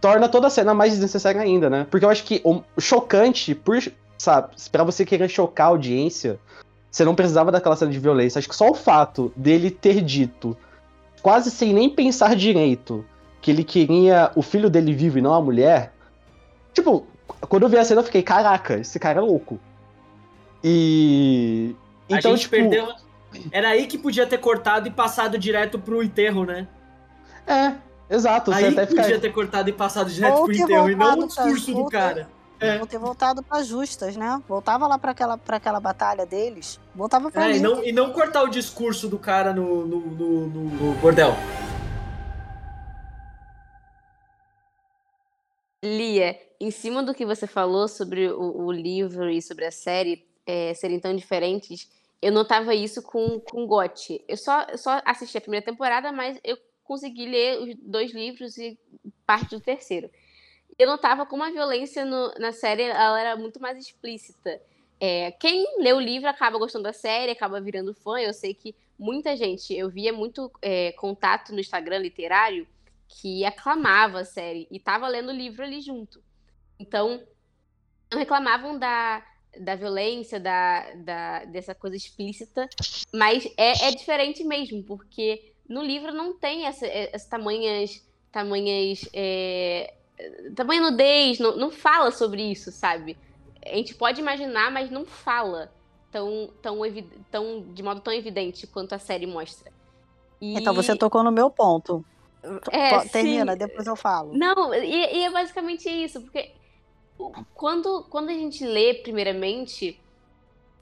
[0.00, 1.86] torna toda a cena mais desnecessária ainda, né?
[1.90, 3.78] Porque eu acho que o chocante, por,
[4.16, 6.40] sabe, para você querer chocar a audiência,
[6.90, 8.38] você não precisava daquela cena de violência.
[8.38, 10.56] Acho que só o fato dele ter dito,
[11.22, 13.04] quase sem nem pensar direito,
[13.40, 15.92] que ele queria o filho dele vivo e não a mulher.
[16.72, 17.06] Tipo,
[17.48, 19.60] quando eu vi a cena, eu fiquei, caraca, esse cara é louco.
[20.62, 21.74] E.
[22.08, 22.56] Então, a gente tipo...
[22.56, 22.88] perdeu.
[23.52, 26.66] Era aí que podia ter cortado e passado direto pro enterro, né?
[27.46, 27.74] É,
[28.08, 28.50] exato.
[28.52, 31.74] Aí até podia ter cortado e passado direto Ou pro enterro e não o discurso
[31.74, 32.28] do cara.
[32.60, 32.76] É.
[32.76, 34.42] Vou ter voltado para justas, né?
[34.48, 36.80] Voltava lá para aquela, pra aquela batalha deles.
[36.94, 40.46] Voltava pra é, e não, e não cortar o discurso do cara no, no, no,
[40.48, 41.30] no bordel.
[45.84, 50.26] Lia, em cima do que você falou sobre o, o livro e sobre a série
[50.44, 51.88] é, serem tão diferentes,
[52.20, 54.24] eu notava isso com, com Gotti.
[54.26, 58.58] Eu só, eu só assisti a primeira temporada, mas eu consegui ler os dois livros
[58.58, 58.76] e
[59.24, 60.10] parte do terceiro
[60.78, 64.60] eu notava como a violência no, na série ela era muito mais explícita.
[65.00, 68.18] É, quem lê o livro acaba gostando da série, acaba virando fã.
[68.18, 72.66] Eu sei que muita gente, eu via muito é, contato no Instagram literário
[73.08, 76.22] que aclamava a série e tava lendo o livro ali junto.
[76.78, 77.22] Então,
[78.10, 79.24] não reclamavam da,
[79.58, 82.68] da violência, da, da, dessa coisa explícita,
[83.12, 89.94] mas é, é diferente mesmo, porque no livro não tem essa, essas tamanhas, tamanhas é,
[90.54, 93.16] tamanha nudez, não, não fala sobre isso, sabe?
[93.64, 95.70] A gente pode imaginar, mas não fala
[96.10, 96.78] tão, tão,
[97.30, 99.72] tão de modo tão evidente quanto a série mostra.
[100.40, 100.54] E...
[100.58, 102.04] Então você tocou no meu ponto.
[102.70, 103.58] É, Termina, sim.
[103.58, 104.32] depois eu falo.
[104.32, 106.52] Não, e, e, é basicamente isso, porque
[107.52, 110.00] quando, quando a gente lê, primeiramente,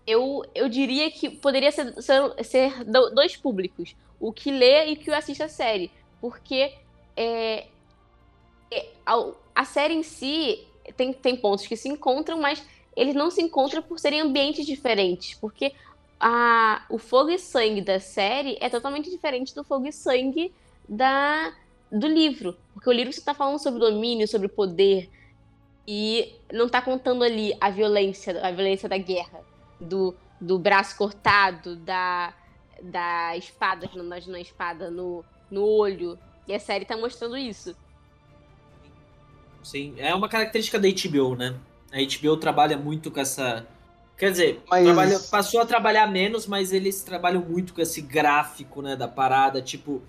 [0.06, 4.96] eu, eu diria que poderia ser, ser, ser dois públicos, o que lê e o
[4.96, 6.74] que assiste a série, porque
[7.16, 7.66] é,
[9.54, 12.62] a série em si tem, tem pontos que se encontram, mas
[12.94, 15.72] eles não se encontram por serem ambientes diferentes, porque
[16.18, 20.52] a, o fogo e sangue da série é totalmente diferente do fogo e sangue
[20.88, 21.52] da,
[21.90, 22.56] do livro.
[22.72, 25.10] Porque o livro você está falando sobre domínio, sobre poder,
[25.86, 29.40] e não está contando ali a violência, a violência da guerra,
[29.80, 32.34] do, do braço cortado, da,
[32.82, 36.18] da espada, não dá na espada, no, no olho.
[36.48, 37.76] E a série está mostrando isso.
[39.66, 41.52] Sim, é uma característica da HBO, né?
[41.92, 43.66] A HBO trabalha muito com essa.
[44.16, 44.84] Quer dizer, mas...
[44.84, 49.60] trabalha, passou a trabalhar menos, mas eles trabalham muito com esse gráfico, né, da parada.
[49.60, 50.00] Tipo,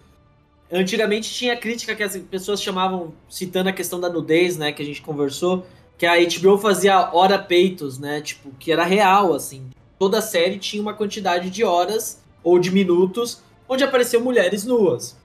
[0.71, 4.85] antigamente tinha crítica que as pessoas chamavam, citando a questão da nudez, né, que a
[4.85, 5.65] gente conversou,
[5.97, 9.71] que a HBO fazia hora peitos, né, tipo, que era real, assim.
[9.97, 15.17] Toda série tinha uma quantidade de horas ou de minutos onde apareciam mulheres nuas.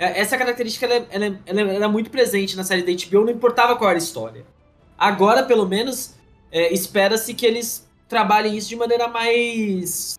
[0.00, 3.26] É, essa característica ela, é, ela, é, ela, é muito presente na série da HBO,
[3.26, 4.46] não importava qual era a história.
[4.96, 6.14] Agora, pelo menos,
[6.50, 10.18] é, espera-se que eles trabalhem isso de maneira mais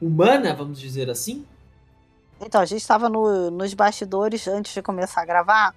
[0.00, 1.46] humana, vamos dizer assim.
[2.40, 5.76] Então, a gente estava no, nos bastidores antes de começar a gravar,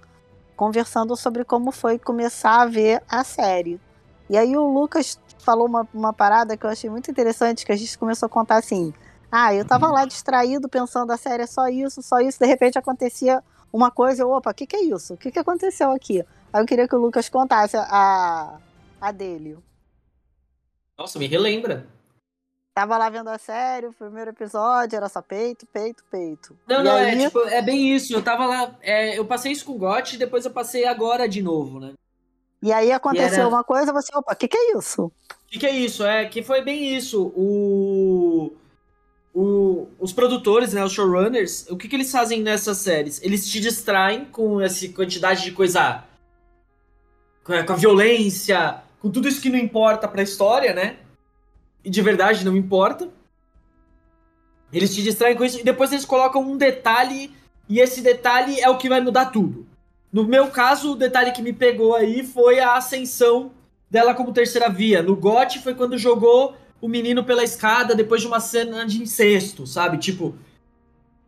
[0.56, 3.80] conversando sobre como foi começar a ver a série.
[4.28, 7.76] E aí o Lucas falou uma, uma parada que eu achei muito interessante, que a
[7.76, 8.92] gente começou a contar assim.
[9.30, 12.78] Ah, eu tava lá distraído pensando a série é só isso, só isso, de repente
[12.78, 15.14] acontecia uma coisa, eu, opa, o que, que é isso?
[15.14, 16.24] O que, que aconteceu aqui?
[16.52, 18.58] Aí eu queria que o Lucas contasse a,
[19.00, 19.58] a dele.
[20.96, 21.86] Nossa, me relembra.
[22.72, 26.56] Tava lá vendo a série, o primeiro episódio era só peito, peito, peito.
[26.68, 28.12] Não, E não, aí- é, tipo, é bem isso.
[28.12, 28.74] Eu tava lá.
[28.82, 31.94] é, eu passei isso com o Got e depois eu passei agora de novo, né?
[32.62, 35.06] E aí aconteceu E era- uma coisa, você, opa, o que, que é isso?
[35.06, 35.12] O
[35.48, 36.04] que, que é isso?
[36.04, 37.32] É que foi bem isso.
[37.34, 38.52] O,
[39.38, 43.20] o- os produtores, né, os showrunners, o que, que eles fazem nessas séries?
[43.22, 46.04] Eles te distraem com essa quantidade de coisa.
[47.44, 50.96] Com a, com a violência, com tudo isso que não importa pra história, né?
[51.84, 53.10] E de verdade não importa.
[54.72, 57.30] Eles te distraem com isso e depois eles colocam um detalhe,
[57.68, 59.66] e esse detalhe é o que vai mudar tudo.
[60.12, 63.52] No meu caso, o detalhe que me pegou aí foi a ascensão
[63.90, 65.02] dela como terceira via.
[65.02, 69.66] No GOT foi quando jogou o menino pela escada depois de uma cena de incesto,
[69.66, 69.98] sabe?
[69.98, 70.34] Tipo,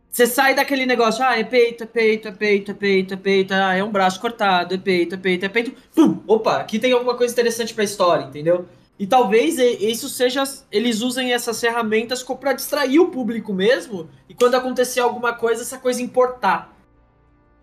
[0.09, 3.53] você sai daquele negócio, ah, é peito, é peito, é peito, é peito, é peito,
[3.53, 5.73] ah, é um braço cortado, é peito, é peito, é peito.
[5.93, 6.19] Pum!
[6.27, 8.67] Opa, aqui tem alguma coisa interessante pra história, entendeu?
[8.97, 10.43] E talvez isso seja.
[10.71, 14.09] Eles usem essas ferramentas pra distrair o público mesmo.
[14.27, 16.75] E quando acontecer alguma coisa, essa coisa importar.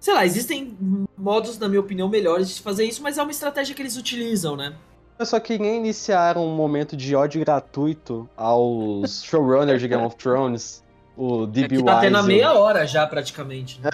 [0.01, 0.77] Sei lá, existem
[1.17, 4.57] modos, na minha opinião, melhores de fazer isso, mas é uma estratégia que eles utilizam,
[4.57, 4.75] né?
[5.19, 10.83] Eu só queria iniciar um momento de ódio gratuito aos showrunners de Game of Thrones,
[11.17, 11.79] o D.B.
[11.79, 13.81] Que tá tendo a meia hora já, praticamente.
[13.81, 13.91] né?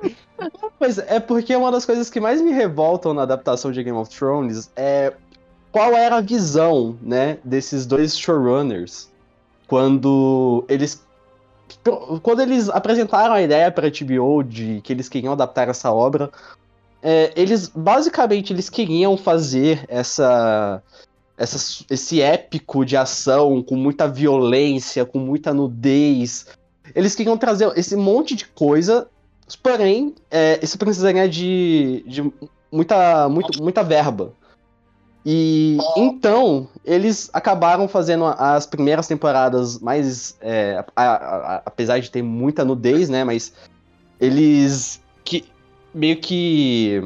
[0.78, 4.14] Mas é porque uma das coisas que mais me revoltam na adaptação de Game of
[4.14, 5.14] Thrones é
[5.72, 9.08] qual era a visão, né, desses dois showrunners
[9.68, 11.06] quando eles
[12.22, 16.30] quando eles apresentaram a ideia para HBO de que eles queriam adaptar essa obra,
[17.02, 20.82] é, eles basicamente eles queriam fazer essa,
[21.36, 26.46] essa esse épico de ação com muita violência, com muita nudez.
[26.94, 29.08] Eles queriam trazer esse monte de coisa
[29.62, 32.32] Porém, é, isso precisaria de, de
[32.70, 34.34] muita, muito, muita verba.
[35.24, 40.36] E então, eles acabaram fazendo as primeiras temporadas mais.
[40.40, 43.24] é, a- a- a- apesar de ter muita nudez, né?
[43.24, 43.52] Mas
[44.20, 45.44] eles que,
[45.94, 47.00] meio que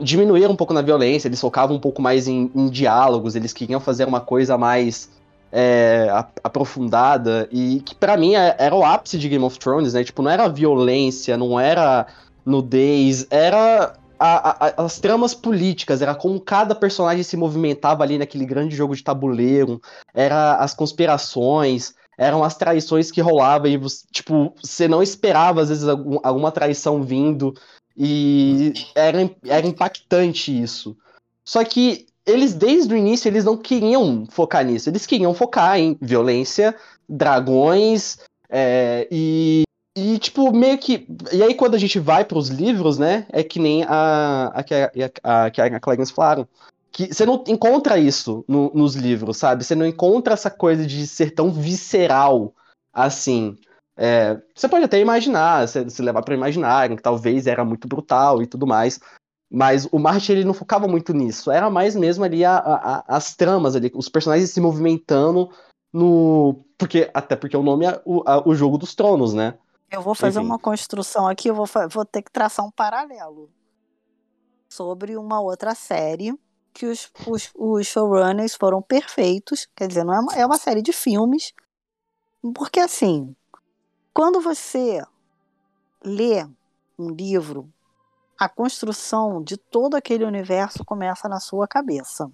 [0.00, 3.80] diminuíram um pouco na violência, eles focavam um pouco mais em, em diálogos, eles queriam
[3.80, 5.10] fazer uma coisa mais
[5.52, 6.08] é,
[6.42, 10.04] aprofundada e que pra mim é- era o ápice de Game of Thrones, né?
[10.04, 12.06] Tipo, não era violência, não era
[12.44, 18.44] nudez, era a- a- as tramas políticas, era como cada personagem se movimentava ali naquele
[18.44, 19.80] grande jogo de tabuleiro,
[20.14, 23.78] era as conspirações, eram as traições que rolavam e,
[24.10, 27.54] tipo, você não esperava às vezes algum- alguma traição vindo
[27.96, 30.96] e era, era impactante isso.
[31.44, 34.90] Só que eles, desde o início, eles não queriam focar nisso.
[34.90, 36.74] Eles queriam focar em violência,
[37.08, 38.18] dragões,
[38.50, 39.62] é, e,
[39.96, 41.06] e, tipo, meio que.
[41.32, 43.26] E aí, quando a gente vai pros livros, né?
[43.30, 44.90] É que nem a, a, que a,
[45.22, 46.48] a, que a Clarence falaram.
[46.96, 49.62] Que você não encontra isso no- nos livros, sabe?
[49.62, 52.54] Você não encontra essa coisa de ser tão visceral
[52.90, 53.54] assim.
[53.98, 58.40] É, você pode até imaginar, se, se levar para imaginarem que talvez era muito brutal
[58.42, 58.98] e tudo mais.
[59.52, 61.50] Mas o Martin ele não focava muito nisso.
[61.50, 65.50] Era mais mesmo ali a- a- as tramas ali, os personagens se movimentando
[65.92, 66.64] no.
[66.78, 69.58] Porque, até porque o nome é o, a- o jogo dos tronos, né?
[69.90, 70.48] Eu vou fazer Enfim.
[70.48, 73.50] uma construção aqui, eu vou, vou ter que traçar um paralelo
[74.70, 76.34] sobre uma outra série
[76.76, 79.66] que os, os, os showrunners foram perfeitos.
[79.74, 81.54] Quer dizer, não é uma, é uma série de filmes.
[82.54, 83.34] Porque assim,
[84.12, 85.02] quando você
[86.04, 86.46] lê
[86.98, 87.72] um livro,
[88.38, 92.30] a construção de todo aquele universo começa na sua cabeça.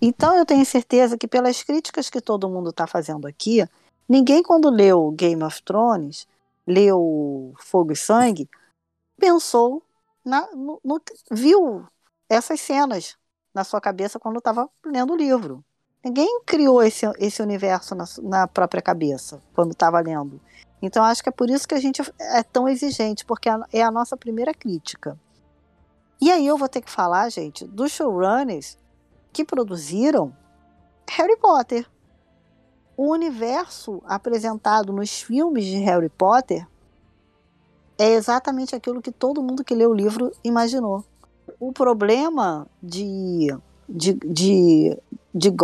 [0.00, 3.64] Então eu tenho certeza que pelas críticas que todo mundo está fazendo aqui,
[4.08, 6.26] ninguém quando leu Game of Thrones,
[6.66, 8.50] leu Fogo e Sangue,
[9.16, 9.80] pensou
[10.24, 11.86] na, no, no- viu
[12.32, 13.18] essas cenas
[13.54, 15.62] na sua cabeça quando estava lendo o livro.
[16.02, 20.40] Ninguém criou esse, esse universo na, na própria cabeça quando estava lendo.
[20.80, 23.66] Então acho que é por isso que a gente é tão exigente, porque é a-
[23.72, 25.18] é a nossa primeira crítica.
[26.20, 28.78] E aí eu vou ter que falar, gente, dos showrunners
[29.30, 30.34] que produziram
[31.10, 31.86] Harry Potter.
[32.96, 36.66] O universo apresentado nos filmes de Harry Potter
[37.98, 41.04] é exatamente aquilo que todo mundo que lê o livro imaginou.
[41.64, 43.56] O problema de,
[43.88, 44.98] de, de,
[45.32, 45.54] de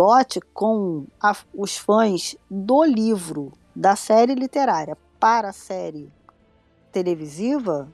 [0.53, 6.09] com a- os fãs do livro, da série literária para a série
[6.89, 7.89] televisiva,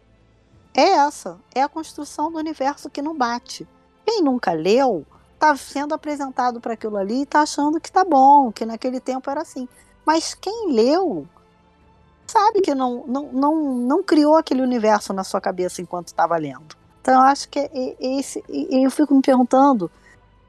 [0.72, 1.40] é essa.
[1.56, 3.68] É a construção do universo que não bate.
[4.06, 5.04] Quem nunca leu
[5.40, 9.32] tá sendo apresentado para aquilo ali e tá achando que tá bom, que naquele tempo
[9.32, 9.68] era assim.
[10.06, 11.28] Mas quem leu
[12.28, 16.85] sabe que não, não, não, não criou aquele universo na sua cabeça enquanto estava lendo.
[17.06, 17.60] Então acho que
[18.00, 18.44] esse.
[18.50, 19.92] Eu fico me perguntando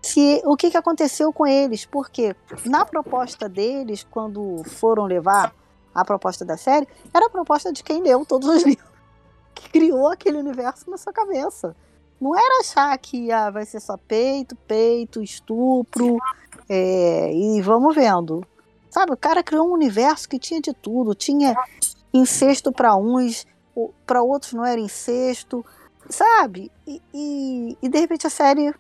[0.01, 2.35] se o que, que aconteceu com eles, porque
[2.65, 5.55] na proposta deles, quando foram levar
[5.95, 8.89] a proposta da série, era a proposta de quem leu todos os livros,
[9.55, 11.77] que criou aquele universo na sua cabeça.
[12.19, 16.17] Não era achar que ah, vai ser só peito, peito, estupro,
[16.71, 18.43] é, e vamos vendo.
[18.89, 21.15] Sabe, o cara criou um universo que tinha de tudo.
[21.15, 21.55] Tinha
[22.15, 23.47] incesto para uns,
[24.07, 25.63] para outros não era incesto,
[26.11, 26.71] sabe?
[26.87, 28.75] E, e, e, de repente a série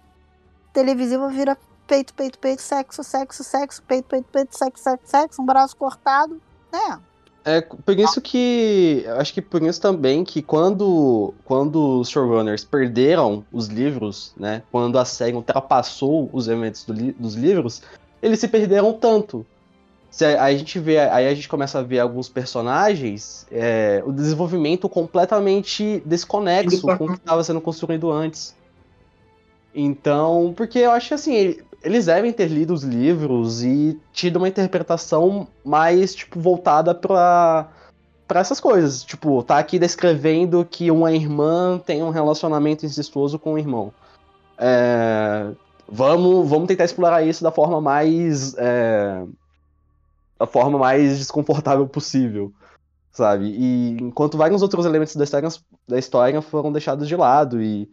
[0.73, 1.57] televisiva vira
[1.87, 6.41] peito, peito, peito, sexo, sexo, sexo, peito, peito, peito, sexo, sexo, sexo, um braço cortado,
[6.73, 7.01] né?
[7.45, 9.05] É por isso que.
[9.19, 14.65] Acho que por isso também que quando, quando os showrunners perderam os livros, né?
[14.73, 17.83] Quando a série ultrapassou os elementos do dos livros,
[18.21, 19.47] eles se perderam tanto.
[20.17, 24.89] Se a, gente vê, aí a gente começa a ver alguns personagens, é, o desenvolvimento
[24.89, 28.57] completamente desconexo com o que estava sendo construído antes.
[29.75, 34.49] Então, porque eu acho que assim, eles devem ter lido os livros e tido uma
[34.49, 37.69] interpretação mais, tipo, voltada pra,
[38.27, 39.03] pra essas coisas.
[39.03, 43.93] Tipo, tá aqui descrevendo que uma irmã tem um relacionamento incestuoso com o um irmão.
[44.57, 45.51] É,
[45.87, 48.55] vamos, vamos tentar explorar isso da forma mais.
[48.57, 49.23] É,
[50.39, 52.53] da forma mais desconfortável possível.
[53.11, 53.47] Sabe?
[53.47, 55.49] E enquanto vários outros elementos da história,
[55.89, 57.63] da história foram deixados de lado.
[57.63, 57.91] E.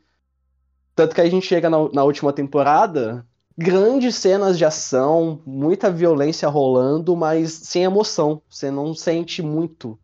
[0.96, 3.26] Tanto que a gente chega na, na última temporada
[3.58, 8.42] grandes cenas de ação, muita violência rolando, mas sem emoção.
[8.50, 9.98] Você não sente muito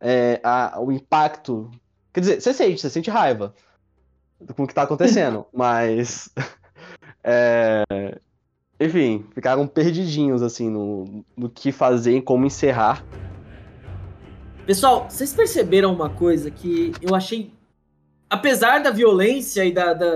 [0.00, 1.70] é, a, o impacto.
[2.12, 3.54] Quer dizer, você sente, você sente raiva
[4.54, 6.28] com o que tá acontecendo, mas.
[7.26, 7.82] É,
[8.78, 13.04] enfim, ficaram perdidinhos, assim, no, no que fazer e como encerrar.
[14.66, 17.52] Pessoal, vocês perceberam uma coisa que eu achei.
[18.30, 20.14] Apesar da violência e da, da,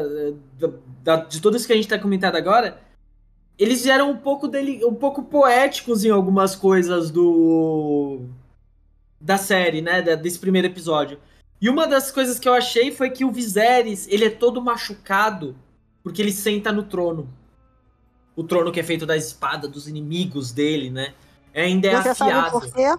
[0.58, 0.70] da
[1.08, 2.78] da, de tudo isso que a gente tá comentando agora,
[3.58, 8.26] eles eram um pouco dele, um pouco poéticos em algumas coisas do
[9.18, 11.18] da série, né, desse primeiro episódio.
[11.60, 15.56] E uma das coisas que eu achei foi que o Viserys, ele é todo machucado
[16.02, 17.28] porque ele senta no trono.
[18.38, 21.12] O trono que é feito da espada dos inimigos dele, né?
[21.52, 22.50] Ainda é Você afiado.
[22.50, 22.98] Sabe por quê?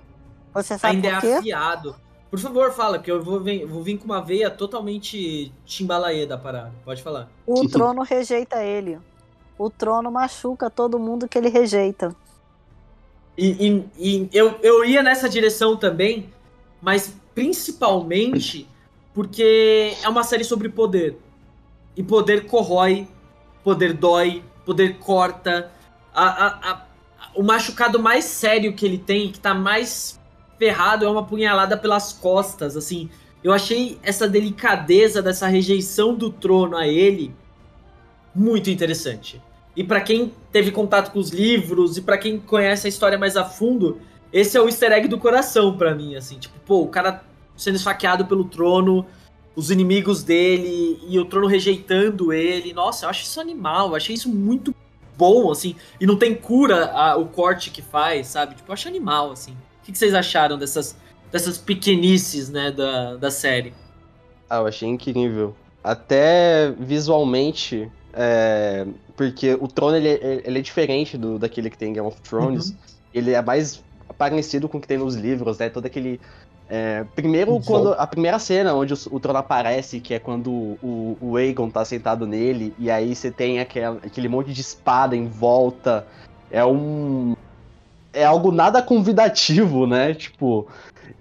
[0.53, 1.27] Você sabe Ainda por é quê?
[1.27, 1.95] é afiado.
[2.29, 6.37] Por favor, fala, porque eu vou vir, vou vir com uma veia totalmente timbalaê da
[6.37, 6.73] parada.
[6.83, 7.29] Pode falar.
[7.47, 8.99] O trono rejeita ele.
[9.57, 12.13] O trono machuca todo mundo que ele rejeita.
[13.37, 16.29] E, e, e eu, eu ia nessa direção também,
[16.81, 18.67] mas principalmente
[19.13, 21.17] porque é uma série sobre poder.
[21.95, 23.07] E poder corrói,
[23.63, 25.72] poder dói, poder corta.
[26.13, 26.82] A, a, a,
[27.34, 30.20] o machucado mais sério que ele tem, que tá mais
[30.59, 33.09] ferrado, é uma punhalada pelas costas, assim.
[33.43, 37.34] Eu achei essa delicadeza dessa rejeição do trono a ele
[38.36, 39.41] muito interessante.
[39.76, 43.36] E para quem teve contato com os livros e para quem conhece a história mais
[43.36, 43.99] a fundo,
[44.32, 47.24] esse é o easter egg do coração para mim, assim, tipo, pô, o cara
[47.57, 49.05] sendo esfaqueado pelo trono,
[49.55, 52.73] os inimigos dele e o trono rejeitando ele.
[52.73, 54.73] Nossa, eu acho isso animal, eu achei isso muito
[55.17, 58.55] bom, assim, e não tem cura a, o corte que faz, sabe?
[58.55, 59.53] Tipo, eu acho animal, assim
[59.89, 60.95] que, que vocês acharam dessas,
[61.31, 63.73] dessas pequenices, né, da, da série?
[64.49, 65.55] Ah, eu achei incrível.
[65.83, 68.85] Até visualmente, é,
[69.15, 72.19] porque o Trono ele, é, ele é diferente do daquele que tem em Game of
[72.21, 72.69] Thrones.
[72.69, 72.77] Uhum.
[73.13, 73.83] Ele é mais
[74.17, 75.69] parecido com o que tem nos livros, né?
[75.69, 76.19] Todo aquele.
[76.70, 81.17] É, primeiro, quando a primeira cena onde o, o, trono aparece, que é quando o,
[81.20, 85.26] o Aegon tá sentado nele, e aí você tem aquele, aquele monte de espada em
[85.26, 86.05] volta.
[86.51, 87.36] É um
[88.13, 90.13] é algo nada convidativo, né?
[90.13, 90.67] Tipo,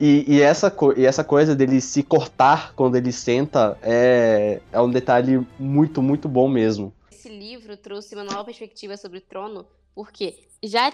[0.01, 4.91] e, e, essa, e essa coisa dele se cortar quando ele senta é, é um
[4.91, 6.93] detalhe muito, muito bom mesmo.
[7.11, 10.93] Esse livro trouxe uma nova perspectiva sobre o trono, porque já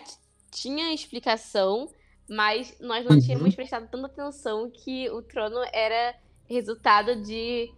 [0.50, 1.88] tinha explicação,
[2.28, 3.20] mas nós não uhum.
[3.20, 6.14] tínhamos prestado tanta atenção que o trono era
[6.48, 7.70] resultado de,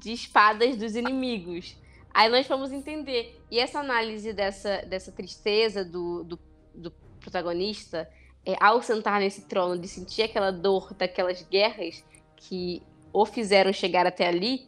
[0.00, 1.76] de espadas dos inimigos.
[2.12, 3.40] Aí nós fomos entender.
[3.50, 6.38] E essa análise dessa, dessa tristeza do, do,
[6.74, 6.90] do
[7.20, 8.08] protagonista,
[8.46, 12.04] é, ao sentar nesse trono, de sentir aquela dor daquelas guerras
[12.36, 12.82] que
[13.12, 14.66] o fizeram chegar até ali,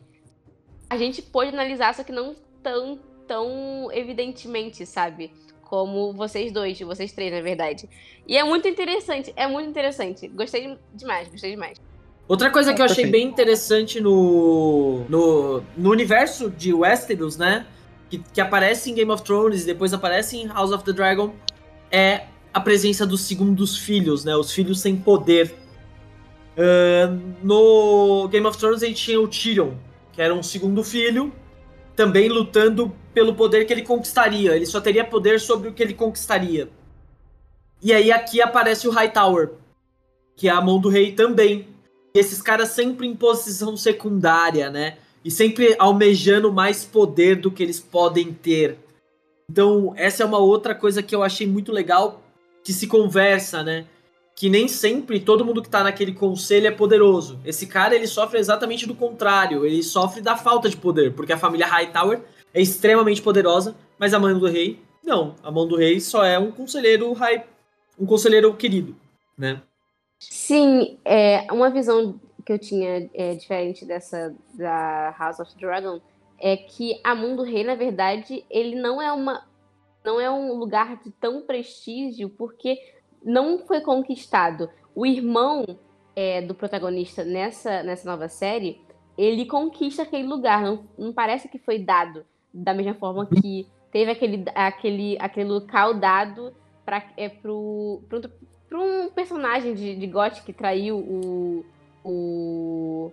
[0.89, 5.32] a gente pode analisar, só que não tão, tão evidentemente, sabe?
[5.69, 7.89] Como vocês dois, vocês três, na verdade.
[8.27, 10.29] E é muito interessante, é muito interessante.
[10.29, 11.79] Gostei demais, gostei demais.
[12.29, 17.67] Outra coisa que eu achei bem interessante no, no, no universo de Westeros, né?
[18.09, 21.33] Que, que aparece em Game of Thrones e depois aparece em House of the Dragon,
[21.91, 24.35] é a presença dos segundos filhos, né?
[24.37, 25.55] Os filhos sem poder.
[26.57, 29.75] Uh, no Game of Thrones a gente tinha o Tyrion,
[30.12, 31.33] que era um segundo filho,
[31.97, 34.55] também lutando pelo poder que ele conquistaria.
[34.55, 36.68] Ele só teria poder sobre o que ele conquistaria.
[37.82, 39.53] E aí aqui aparece o Hightower,
[40.36, 41.66] que é a mão do rei também.
[42.14, 44.99] E esses caras sempre em posição secundária, né?
[45.24, 48.78] E sempre almejando mais poder do que eles podem ter.
[49.51, 52.22] Então, essa é uma outra coisa que eu achei muito legal
[52.62, 53.86] que se conversa, né?
[54.37, 57.41] Que nem sempre todo mundo que tá naquele conselho é poderoso.
[57.45, 59.64] Esse cara, ele sofre exatamente do contrário.
[59.64, 62.20] Ele sofre da falta de poder, porque a família Hightower
[62.53, 65.34] é extremamente poderosa, mas a mão do rei, não.
[65.43, 67.45] A mão do rei só é um conselheiro high,
[67.99, 68.95] um conselheiro querido,
[69.37, 69.62] né?
[70.18, 76.01] Sim, é uma visão que eu tinha é, diferente dessa da House of Dragon
[76.39, 79.45] é que a Mundo Rei, na verdade, ele não é uma
[80.05, 82.78] não é um lugar de tão prestígio porque
[83.27, 84.70] não foi conquistado.
[84.95, 85.66] O irmão
[86.14, 88.81] é, do protagonista nessa, nessa nova série,
[89.18, 90.62] ele conquista aquele lugar.
[90.62, 92.24] Não, não parece que foi dado
[92.55, 93.41] da mesma forma uhum.
[93.41, 96.55] que teve aquele, aquele, aquele local dado
[96.85, 98.22] para é, pro, pro,
[98.68, 101.64] pro um personagem de, de GOT que traiu o,
[102.05, 103.12] o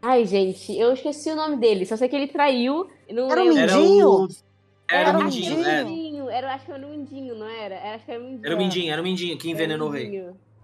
[0.00, 1.84] Ai, gente, eu esqueci o nome dele.
[1.84, 2.88] Só sei que ele traiu.
[3.10, 4.28] Não era o Mindinho?
[4.88, 5.84] Era, o Mindinho, era.
[5.84, 6.30] O Mindinho.
[6.30, 7.74] Era, acho que era o Mindinho, não era?
[7.74, 8.46] era acho que era o Mindinho.
[8.46, 10.20] Era o Mindinho, era o Mindinho que envenenou o rei.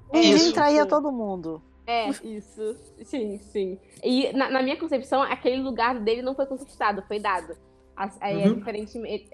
[0.09, 1.63] O Mindinho traía todo mundo.
[1.87, 2.77] É, isso.
[3.03, 3.79] Sim, sim.
[4.03, 7.57] E na, na, minha concepção, aquele lugar dele não foi conquistado, foi dado.
[8.21, 8.53] Aí é uhum.
[8.53, 9.31] é diferentemente.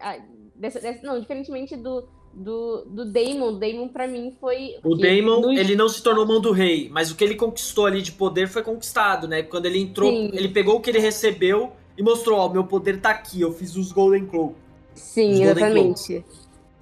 [0.54, 3.48] Dessa, dessa, não, diferentemente do, do, do Daemon.
[3.48, 4.76] O Daemon, pra mim, foi.
[4.82, 5.52] O Daemon, no...
[5.52, 8.48] ele não se tornou mão do rei, mas o que ele conquistou ali de poder
[8.48, 9.42] foi conquistado, né?
[9.42, 10.30] Quando ele entrou, Sim.
[10.32, 13.76] ele pegou o que ele recebeu e mostrou: Ó, meu poder tá aqui, eu fiz
[13.76, 14.54] os Golden Claw.
[14.98, 16.24] Sim, exatamente.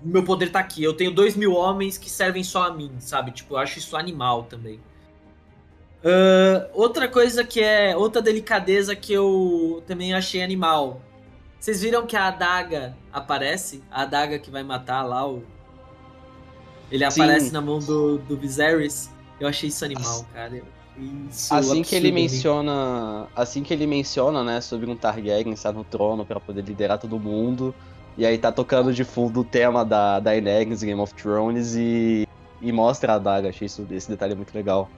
[0.02, 0.82] Meu poder tá aqui.
[0.82, 3.30] Eu tenho dois mil homens que servem só a mim, sabe?
[3.30, 4.80] Tipo, eu acho isso animal também.
[6.04, 7.96] Uh, outra coisa que é.
[7.96, 11.00] Outra delicadeza que eu também achei animal
[11.66, 13.82] vocês viram que a adaga aparece?
[13.90, 15.42] A adaga que vai matar lá o.
[16.92, 17.22] Ele Sim.
[17.22, 19.10] aparece na mão do, do Viserys.
[19.40, 20.62] Eu achei isso animal, cara.
[21.28, 23.26] Isso assim que ele menciona.
[23.34, 27.18] Assim que ele menciona, né, sobre um Targaryen estar no trono para poder liderar todo
[27.18, 27.74] mundo.
[28.16, 32.26] E aí tá tocando de fundo o tema da Daenerys Game of Thrones e,
[32.62, 33.50] e mostra a adaga.
[33.50, 34.88] Achei isso, esse detalhe muito legal.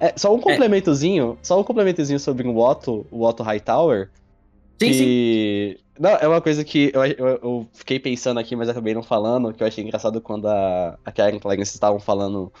[0.00, 0.42] É, só um é.
[0.42, 1.44] complementozinho, é.
[1.44, 4.10] só um complementozinho sobre o Otto, o Otto Hightower.
[4.80, 4.94] Sim, que...
[4.94, 5.84] sim.
[5.98, 9.52] Não, é uma coisa que eu, eu, eu, fiquei pensando aqui, mas acabei não falando,
[9.52, 12.52] que eu achei engraçado quando a, a Karen e Clarence estavam falando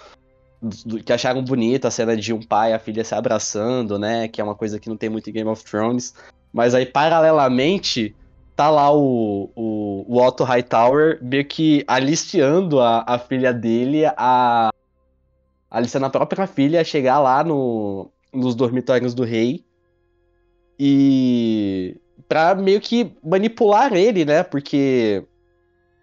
[0.60, 3.96] do, do, que acharam bonita a cena de um pai e a filha se abraçando,
[3.96, 4.26] né?
[4.26, 6.14] Que é uma coisa que não tem muito em Game of Thrones.
[6.52, 8.14] Mas aí, paralelamente,
[8.58, 14.70] tá lá o, o, o Otto Hightower meio que aliciando a, a filha dele a.
[15.70, 19.64] aliciando a própria filha a chegar lá no, nos dormitórios do rei.
[20.76, 24.42] E pra meio que manipular ele, né?
[24.42, 25.22] Porque.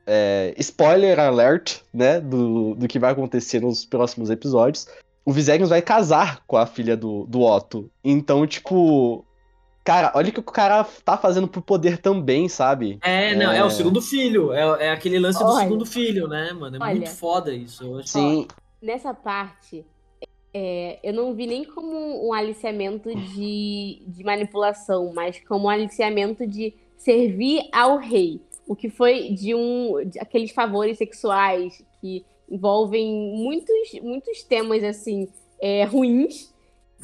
[0.07, 2.21] É, spoiler alert, né?
[2.21, 4.87] Do, do que vai acontecer nos próximos episódios.
[5.25, 7.91] O Viserion vai casar com a filha do, do Otto.
[8.01, 9.24] Então, tipo.
[9.85, 12.97] Cara, olha o que o cara tá fazendo pro poder também, sabe?
[13.03, 14.51] É, não, é, é o segundo filho.
[14.51, 16.77] É, é aquele lance olha, do segundo filho, né, mano?
[16.77, 18.01] É olha, muito foda isso.
[18.03, 18.47] Sim.
[18.81, 19.85] Nessa parte,
[20.51, 26.47] é, eu não vi nem como um aliciamento de, de manipulação, mas como um aliciamento
[26.47, 28.41] de servir ao rei.
[28.67, 35.27] O que foi de um de aqueles favores sexuais que envolvem muitos, muitos temas assim
[35.61, 36.54] é, ruins.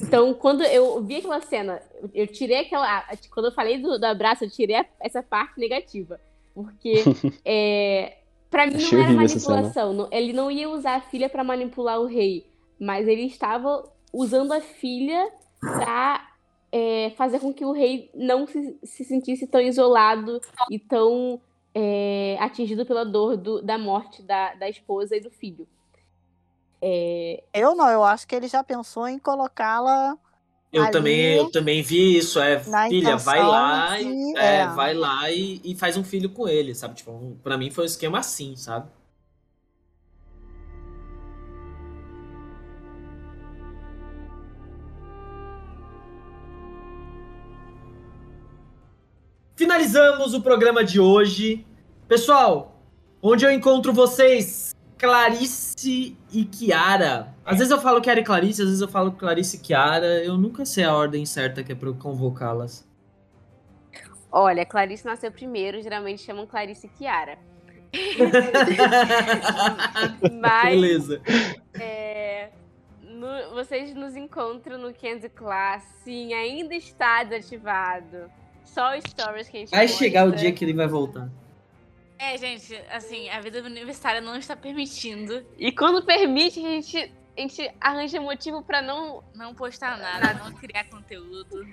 [0.02, 1.82] Então, quando eu vi aquela cena,
[2.14, 3.06] eu tirei aquela.
[3.34, 6.20] Quando eu falei do, do abraço, eu tirei essa parte negativa.
[6.54, 7.04] Porque
[7.46, 8.18] é,
[8.50, 9.94] para mim não era manipulação.
[9.94, 14.52] Não, ele não ia usar a filha para manipular o rei mas ele estava usando
[14.54, 16.28] a filha para
[16.72, 21.40] é, fazer com que o rei não se, se sentisse tão isolado e tão
[21.76, 25.68] é, atingido pela dor do, da morte da, da esposa e do filho.
[26.82, 27.44] É...
[27.54, 30.18] Eu não, eu acho que ele já pensou em colocá-la.
[30.74, 32.40] Eu também, eu também vi isso.
[32.40, 36.30] É, filha, vai lá, que, e, é, é, vai lá e, e, faz um filho
[36.30, 36.96] com ele, sabe?
[36.96, 38.90] Tipo, para mim foi um esquema assim, sabe?
[49.62, 51.66] Finalizamos o programa de hoje.
[52.08, 52.82] Pessoal,
[53.22, 54.61] onde eu encontro vocês?
[55.02, 57.34] Clarice e Kiara.
[57.44, 60.24] Às vezes eu falo Kiara e Clarice, às vezes eu falo Clarice e Kiara.
[60.24, 62.88] Eu nunca sei a ordem certa que é pra eu convocá-las.
[64.32, 67.40] Olha, Clarice nasceu primeiro, geralmente chamam Clarice e Kiara.
[70.40, 71.20] Mas, Beleza.
[71.80, 72.50] É,
[73.02, 75.84] no, vocês nos encontram no Kenzie Class.
[76.04, 78.30] Sim, ainda está desativado.
[78.64, 79.98] Só stories que a gente Vai mostra.
[79.98, 81.28] chegar o dia que ele vai voltar.
[82.22, 87.42] É, gente, assim, a vida universitária não está permitindo E quando permite, a gente, a
[87.42, 89.24] gente arranja motivo pra não.
[89.34, 91.68] não postar nada, não criar conteúdo.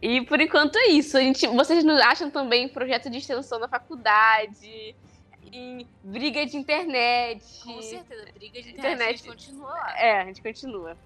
[0.00, 1.14] E por enquanto é isso.
[1.18, 4.96] A gente, vocês nos acham também em projeto de extensão na faculdade,
[5.52, 7.44] em briga de internet.
[7.62, 9.02] Com certeza, briga de internet, Internet.
[9.02, 10.00] a gente continua lá.
[10.00, 10.96] É, a gente continua.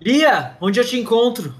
[0.00, 1.54] Lia, onde eu te encontro?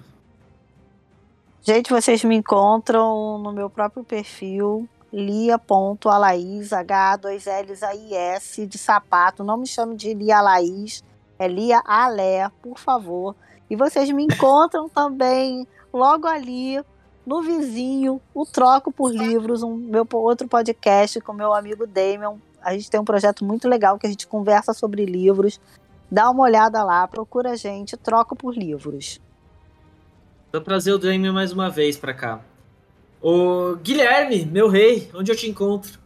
[1.60, 9.42] Gente, vocês me encontram no meu próprio perfil, lia.alaís, H2Ls-A-I-S, de sapato.
[9.42, 11.02] Não me chame de Lia Laís,
[11.38, 13.34] é Lia Alé, por favor.
[13.70, 16.82] E vocês me encontram também logo ali,
[17.26, 22.36] no vizinho, o Troco por Livros, um meu outro podcast com meu amigo Damian.
[22.62, 25.60] A gente tem um projeto muito legal que a gente conversa sobre livros.
[26.10, 29.20] Dá uma olhada lá, procura a gente, Troco por Livros.
[30.50, 32.40] Vou trazer o Damien mais uma vez pra cá.
[33.20, 35.98] Ô, Guilherme, meu rei, onde eu te encontro?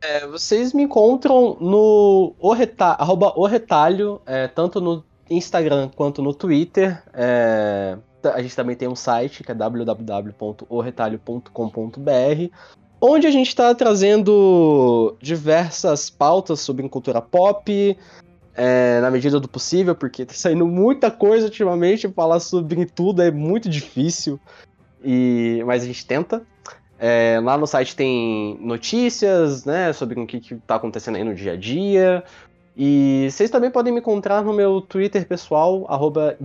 [0.00, 6.34] É, vocês me encontram no o arroba o retalho, é, tanto no Instagram quanto no
[6.34, 7.00] Twitter.
[7.12, 12.50] É, a gente também tem um site que é www.oretalho.com.br,
[13.00, 17.98] onde a gente está trazendo diversas pautas sobre cultura pop,
[18.54, 23.30] é, na medida do possível, porque tá saindo muita coisa ultimamente, falar sobre tudo é
[23.30, 24.40] muito difícil,
[25.04, 26.42] e mas a gente tenta.
[26.98, 31.34] É, lá no site tem notícias, né, sobre o que, que tá acontecendo aí no
[31.34, 32.22] dia a dia.
[32.76, 36.36] E vocês também podem me encontrar no meu Twitter pessoal, arroba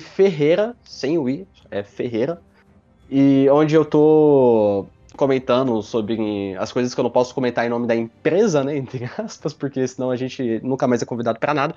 [0.00, 2.40] Ferreira, sem o I, é Ferreira.
[3.10, 7.86] E onde eu tô comentando sobre as coisas que eu não posso comentar em nome
[7.86, 11.74] da empresa, né, entre aspas, porque senão a gente nunca mais é convidado pra nada.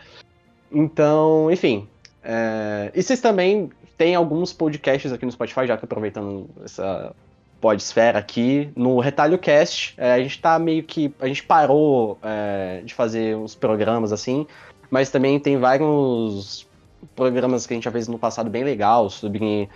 [0.71, 1.87] Então, enfim.
[2.23, 7.13] é, E vocês também têm alguns podcasts aqui no Spotify, já que aproveitando essa
[7.59, 9.95] Podsfera aqui, no Retalho Cast.
[9.97, 11.13] é, a gente tá meio que.
[11.19, 14.45] A gente parou é, de fazer uns programas assim,
[14.91, 16.67] mas também tem vários
[17.15, 19.67] programas que a gente já fez no passado bem legal sobre.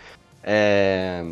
[0.44, 1.26] é,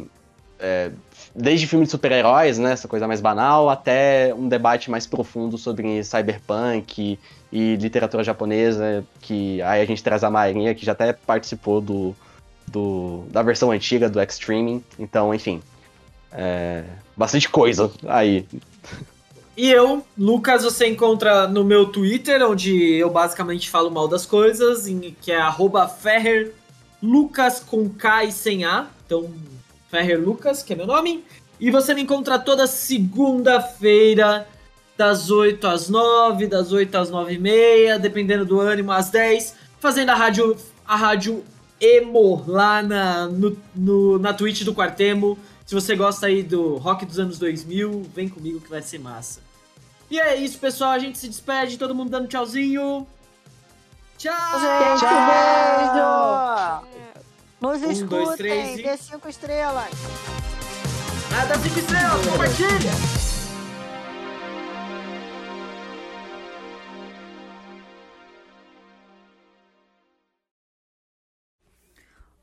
[0.60, 0.92] é,
[1.36, 2.72] desde filmes de super-heróis, né?
[2.72, 7.20] Essa coisa mais banal, até um debate mais profundo sobre cyberpunk
[7.52, 12.16] e literatura japonesa, que aí a gente traz a Marinha, que já até participou do,
[12.72, 14.84] do da versão antiga do Extreme.
[14.98, 15.62] Então, enfim.
[16.32, 16.84] É,
[17.18, 18.46] bastante coisa aí.
[19.58, 24.88] E eu, Lucas, você encontra no meu Twitter, onde eu basicamente falo mal das coisas,
[24.88, 26.54] em- que é arroba Ferrer
[27.04, 28.88] Lucas com K e sem A.
[29.06, 29.30] Então,
[29.90, 31.24] Ferrer Lucas, que é meu nome.
[31.60, 34.48] E você me encontra toda segunda-feira,
[34.98, 39.56] das 8 às 9, das 8 às 9 e meia, dependendo do ânimo, às 10,
[39.80, 40.56] fazendo a rádio,
[40.86, 41.44] a rádio
[41.82, 45.38] Emo lá na, no, no- na Twitch do Quartemo.
[45.66, 49.40] Se você gosta aí do rock dos anos 2000, vem comigo que vai ser massa.
[50.10, 50.92] E é isso, pessoal.
[50.92, 53.06] A gente se despede, todo mundo dando tchauzinho.
[54.18, 54.34] Tchau!
[54.60, 56.84] Gente, Tchau!
[56.90, 57.00] beijo!
[57.62, 59.90] Nos Um, escutem, dois, três e- dê cinco estrelas!
[61.32, 62.92] Nada cinco estrelas, compartilha!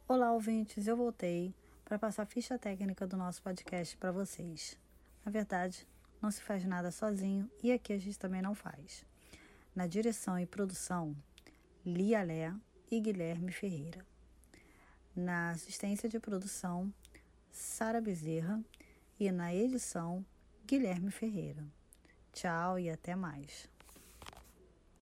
[0.09, 1.53] Olá, ouvintes, eu voltei
[1.85, 4.79] para passar a ficha técnica do nosso podcast para vocês.
[5.25, 5.85] Na verdade,
[6.23, 9.05] não se faz nada sozinho e aqui a gente também não faz.
[9.75, 11.13] Na direção e produção,
[11.85, 12.55] Lia Lé
[12.89, 14.07] e Guilherme Ferreira.
[15.13, 16.95] Na assistência de produção,
[17.51, 18.63] Sara Bezerra
[19.19, 20.25] e na edição,
[20.65, 21.65] Guilherme Ferreira.
[22.33, 23.69] Tchau e até mais.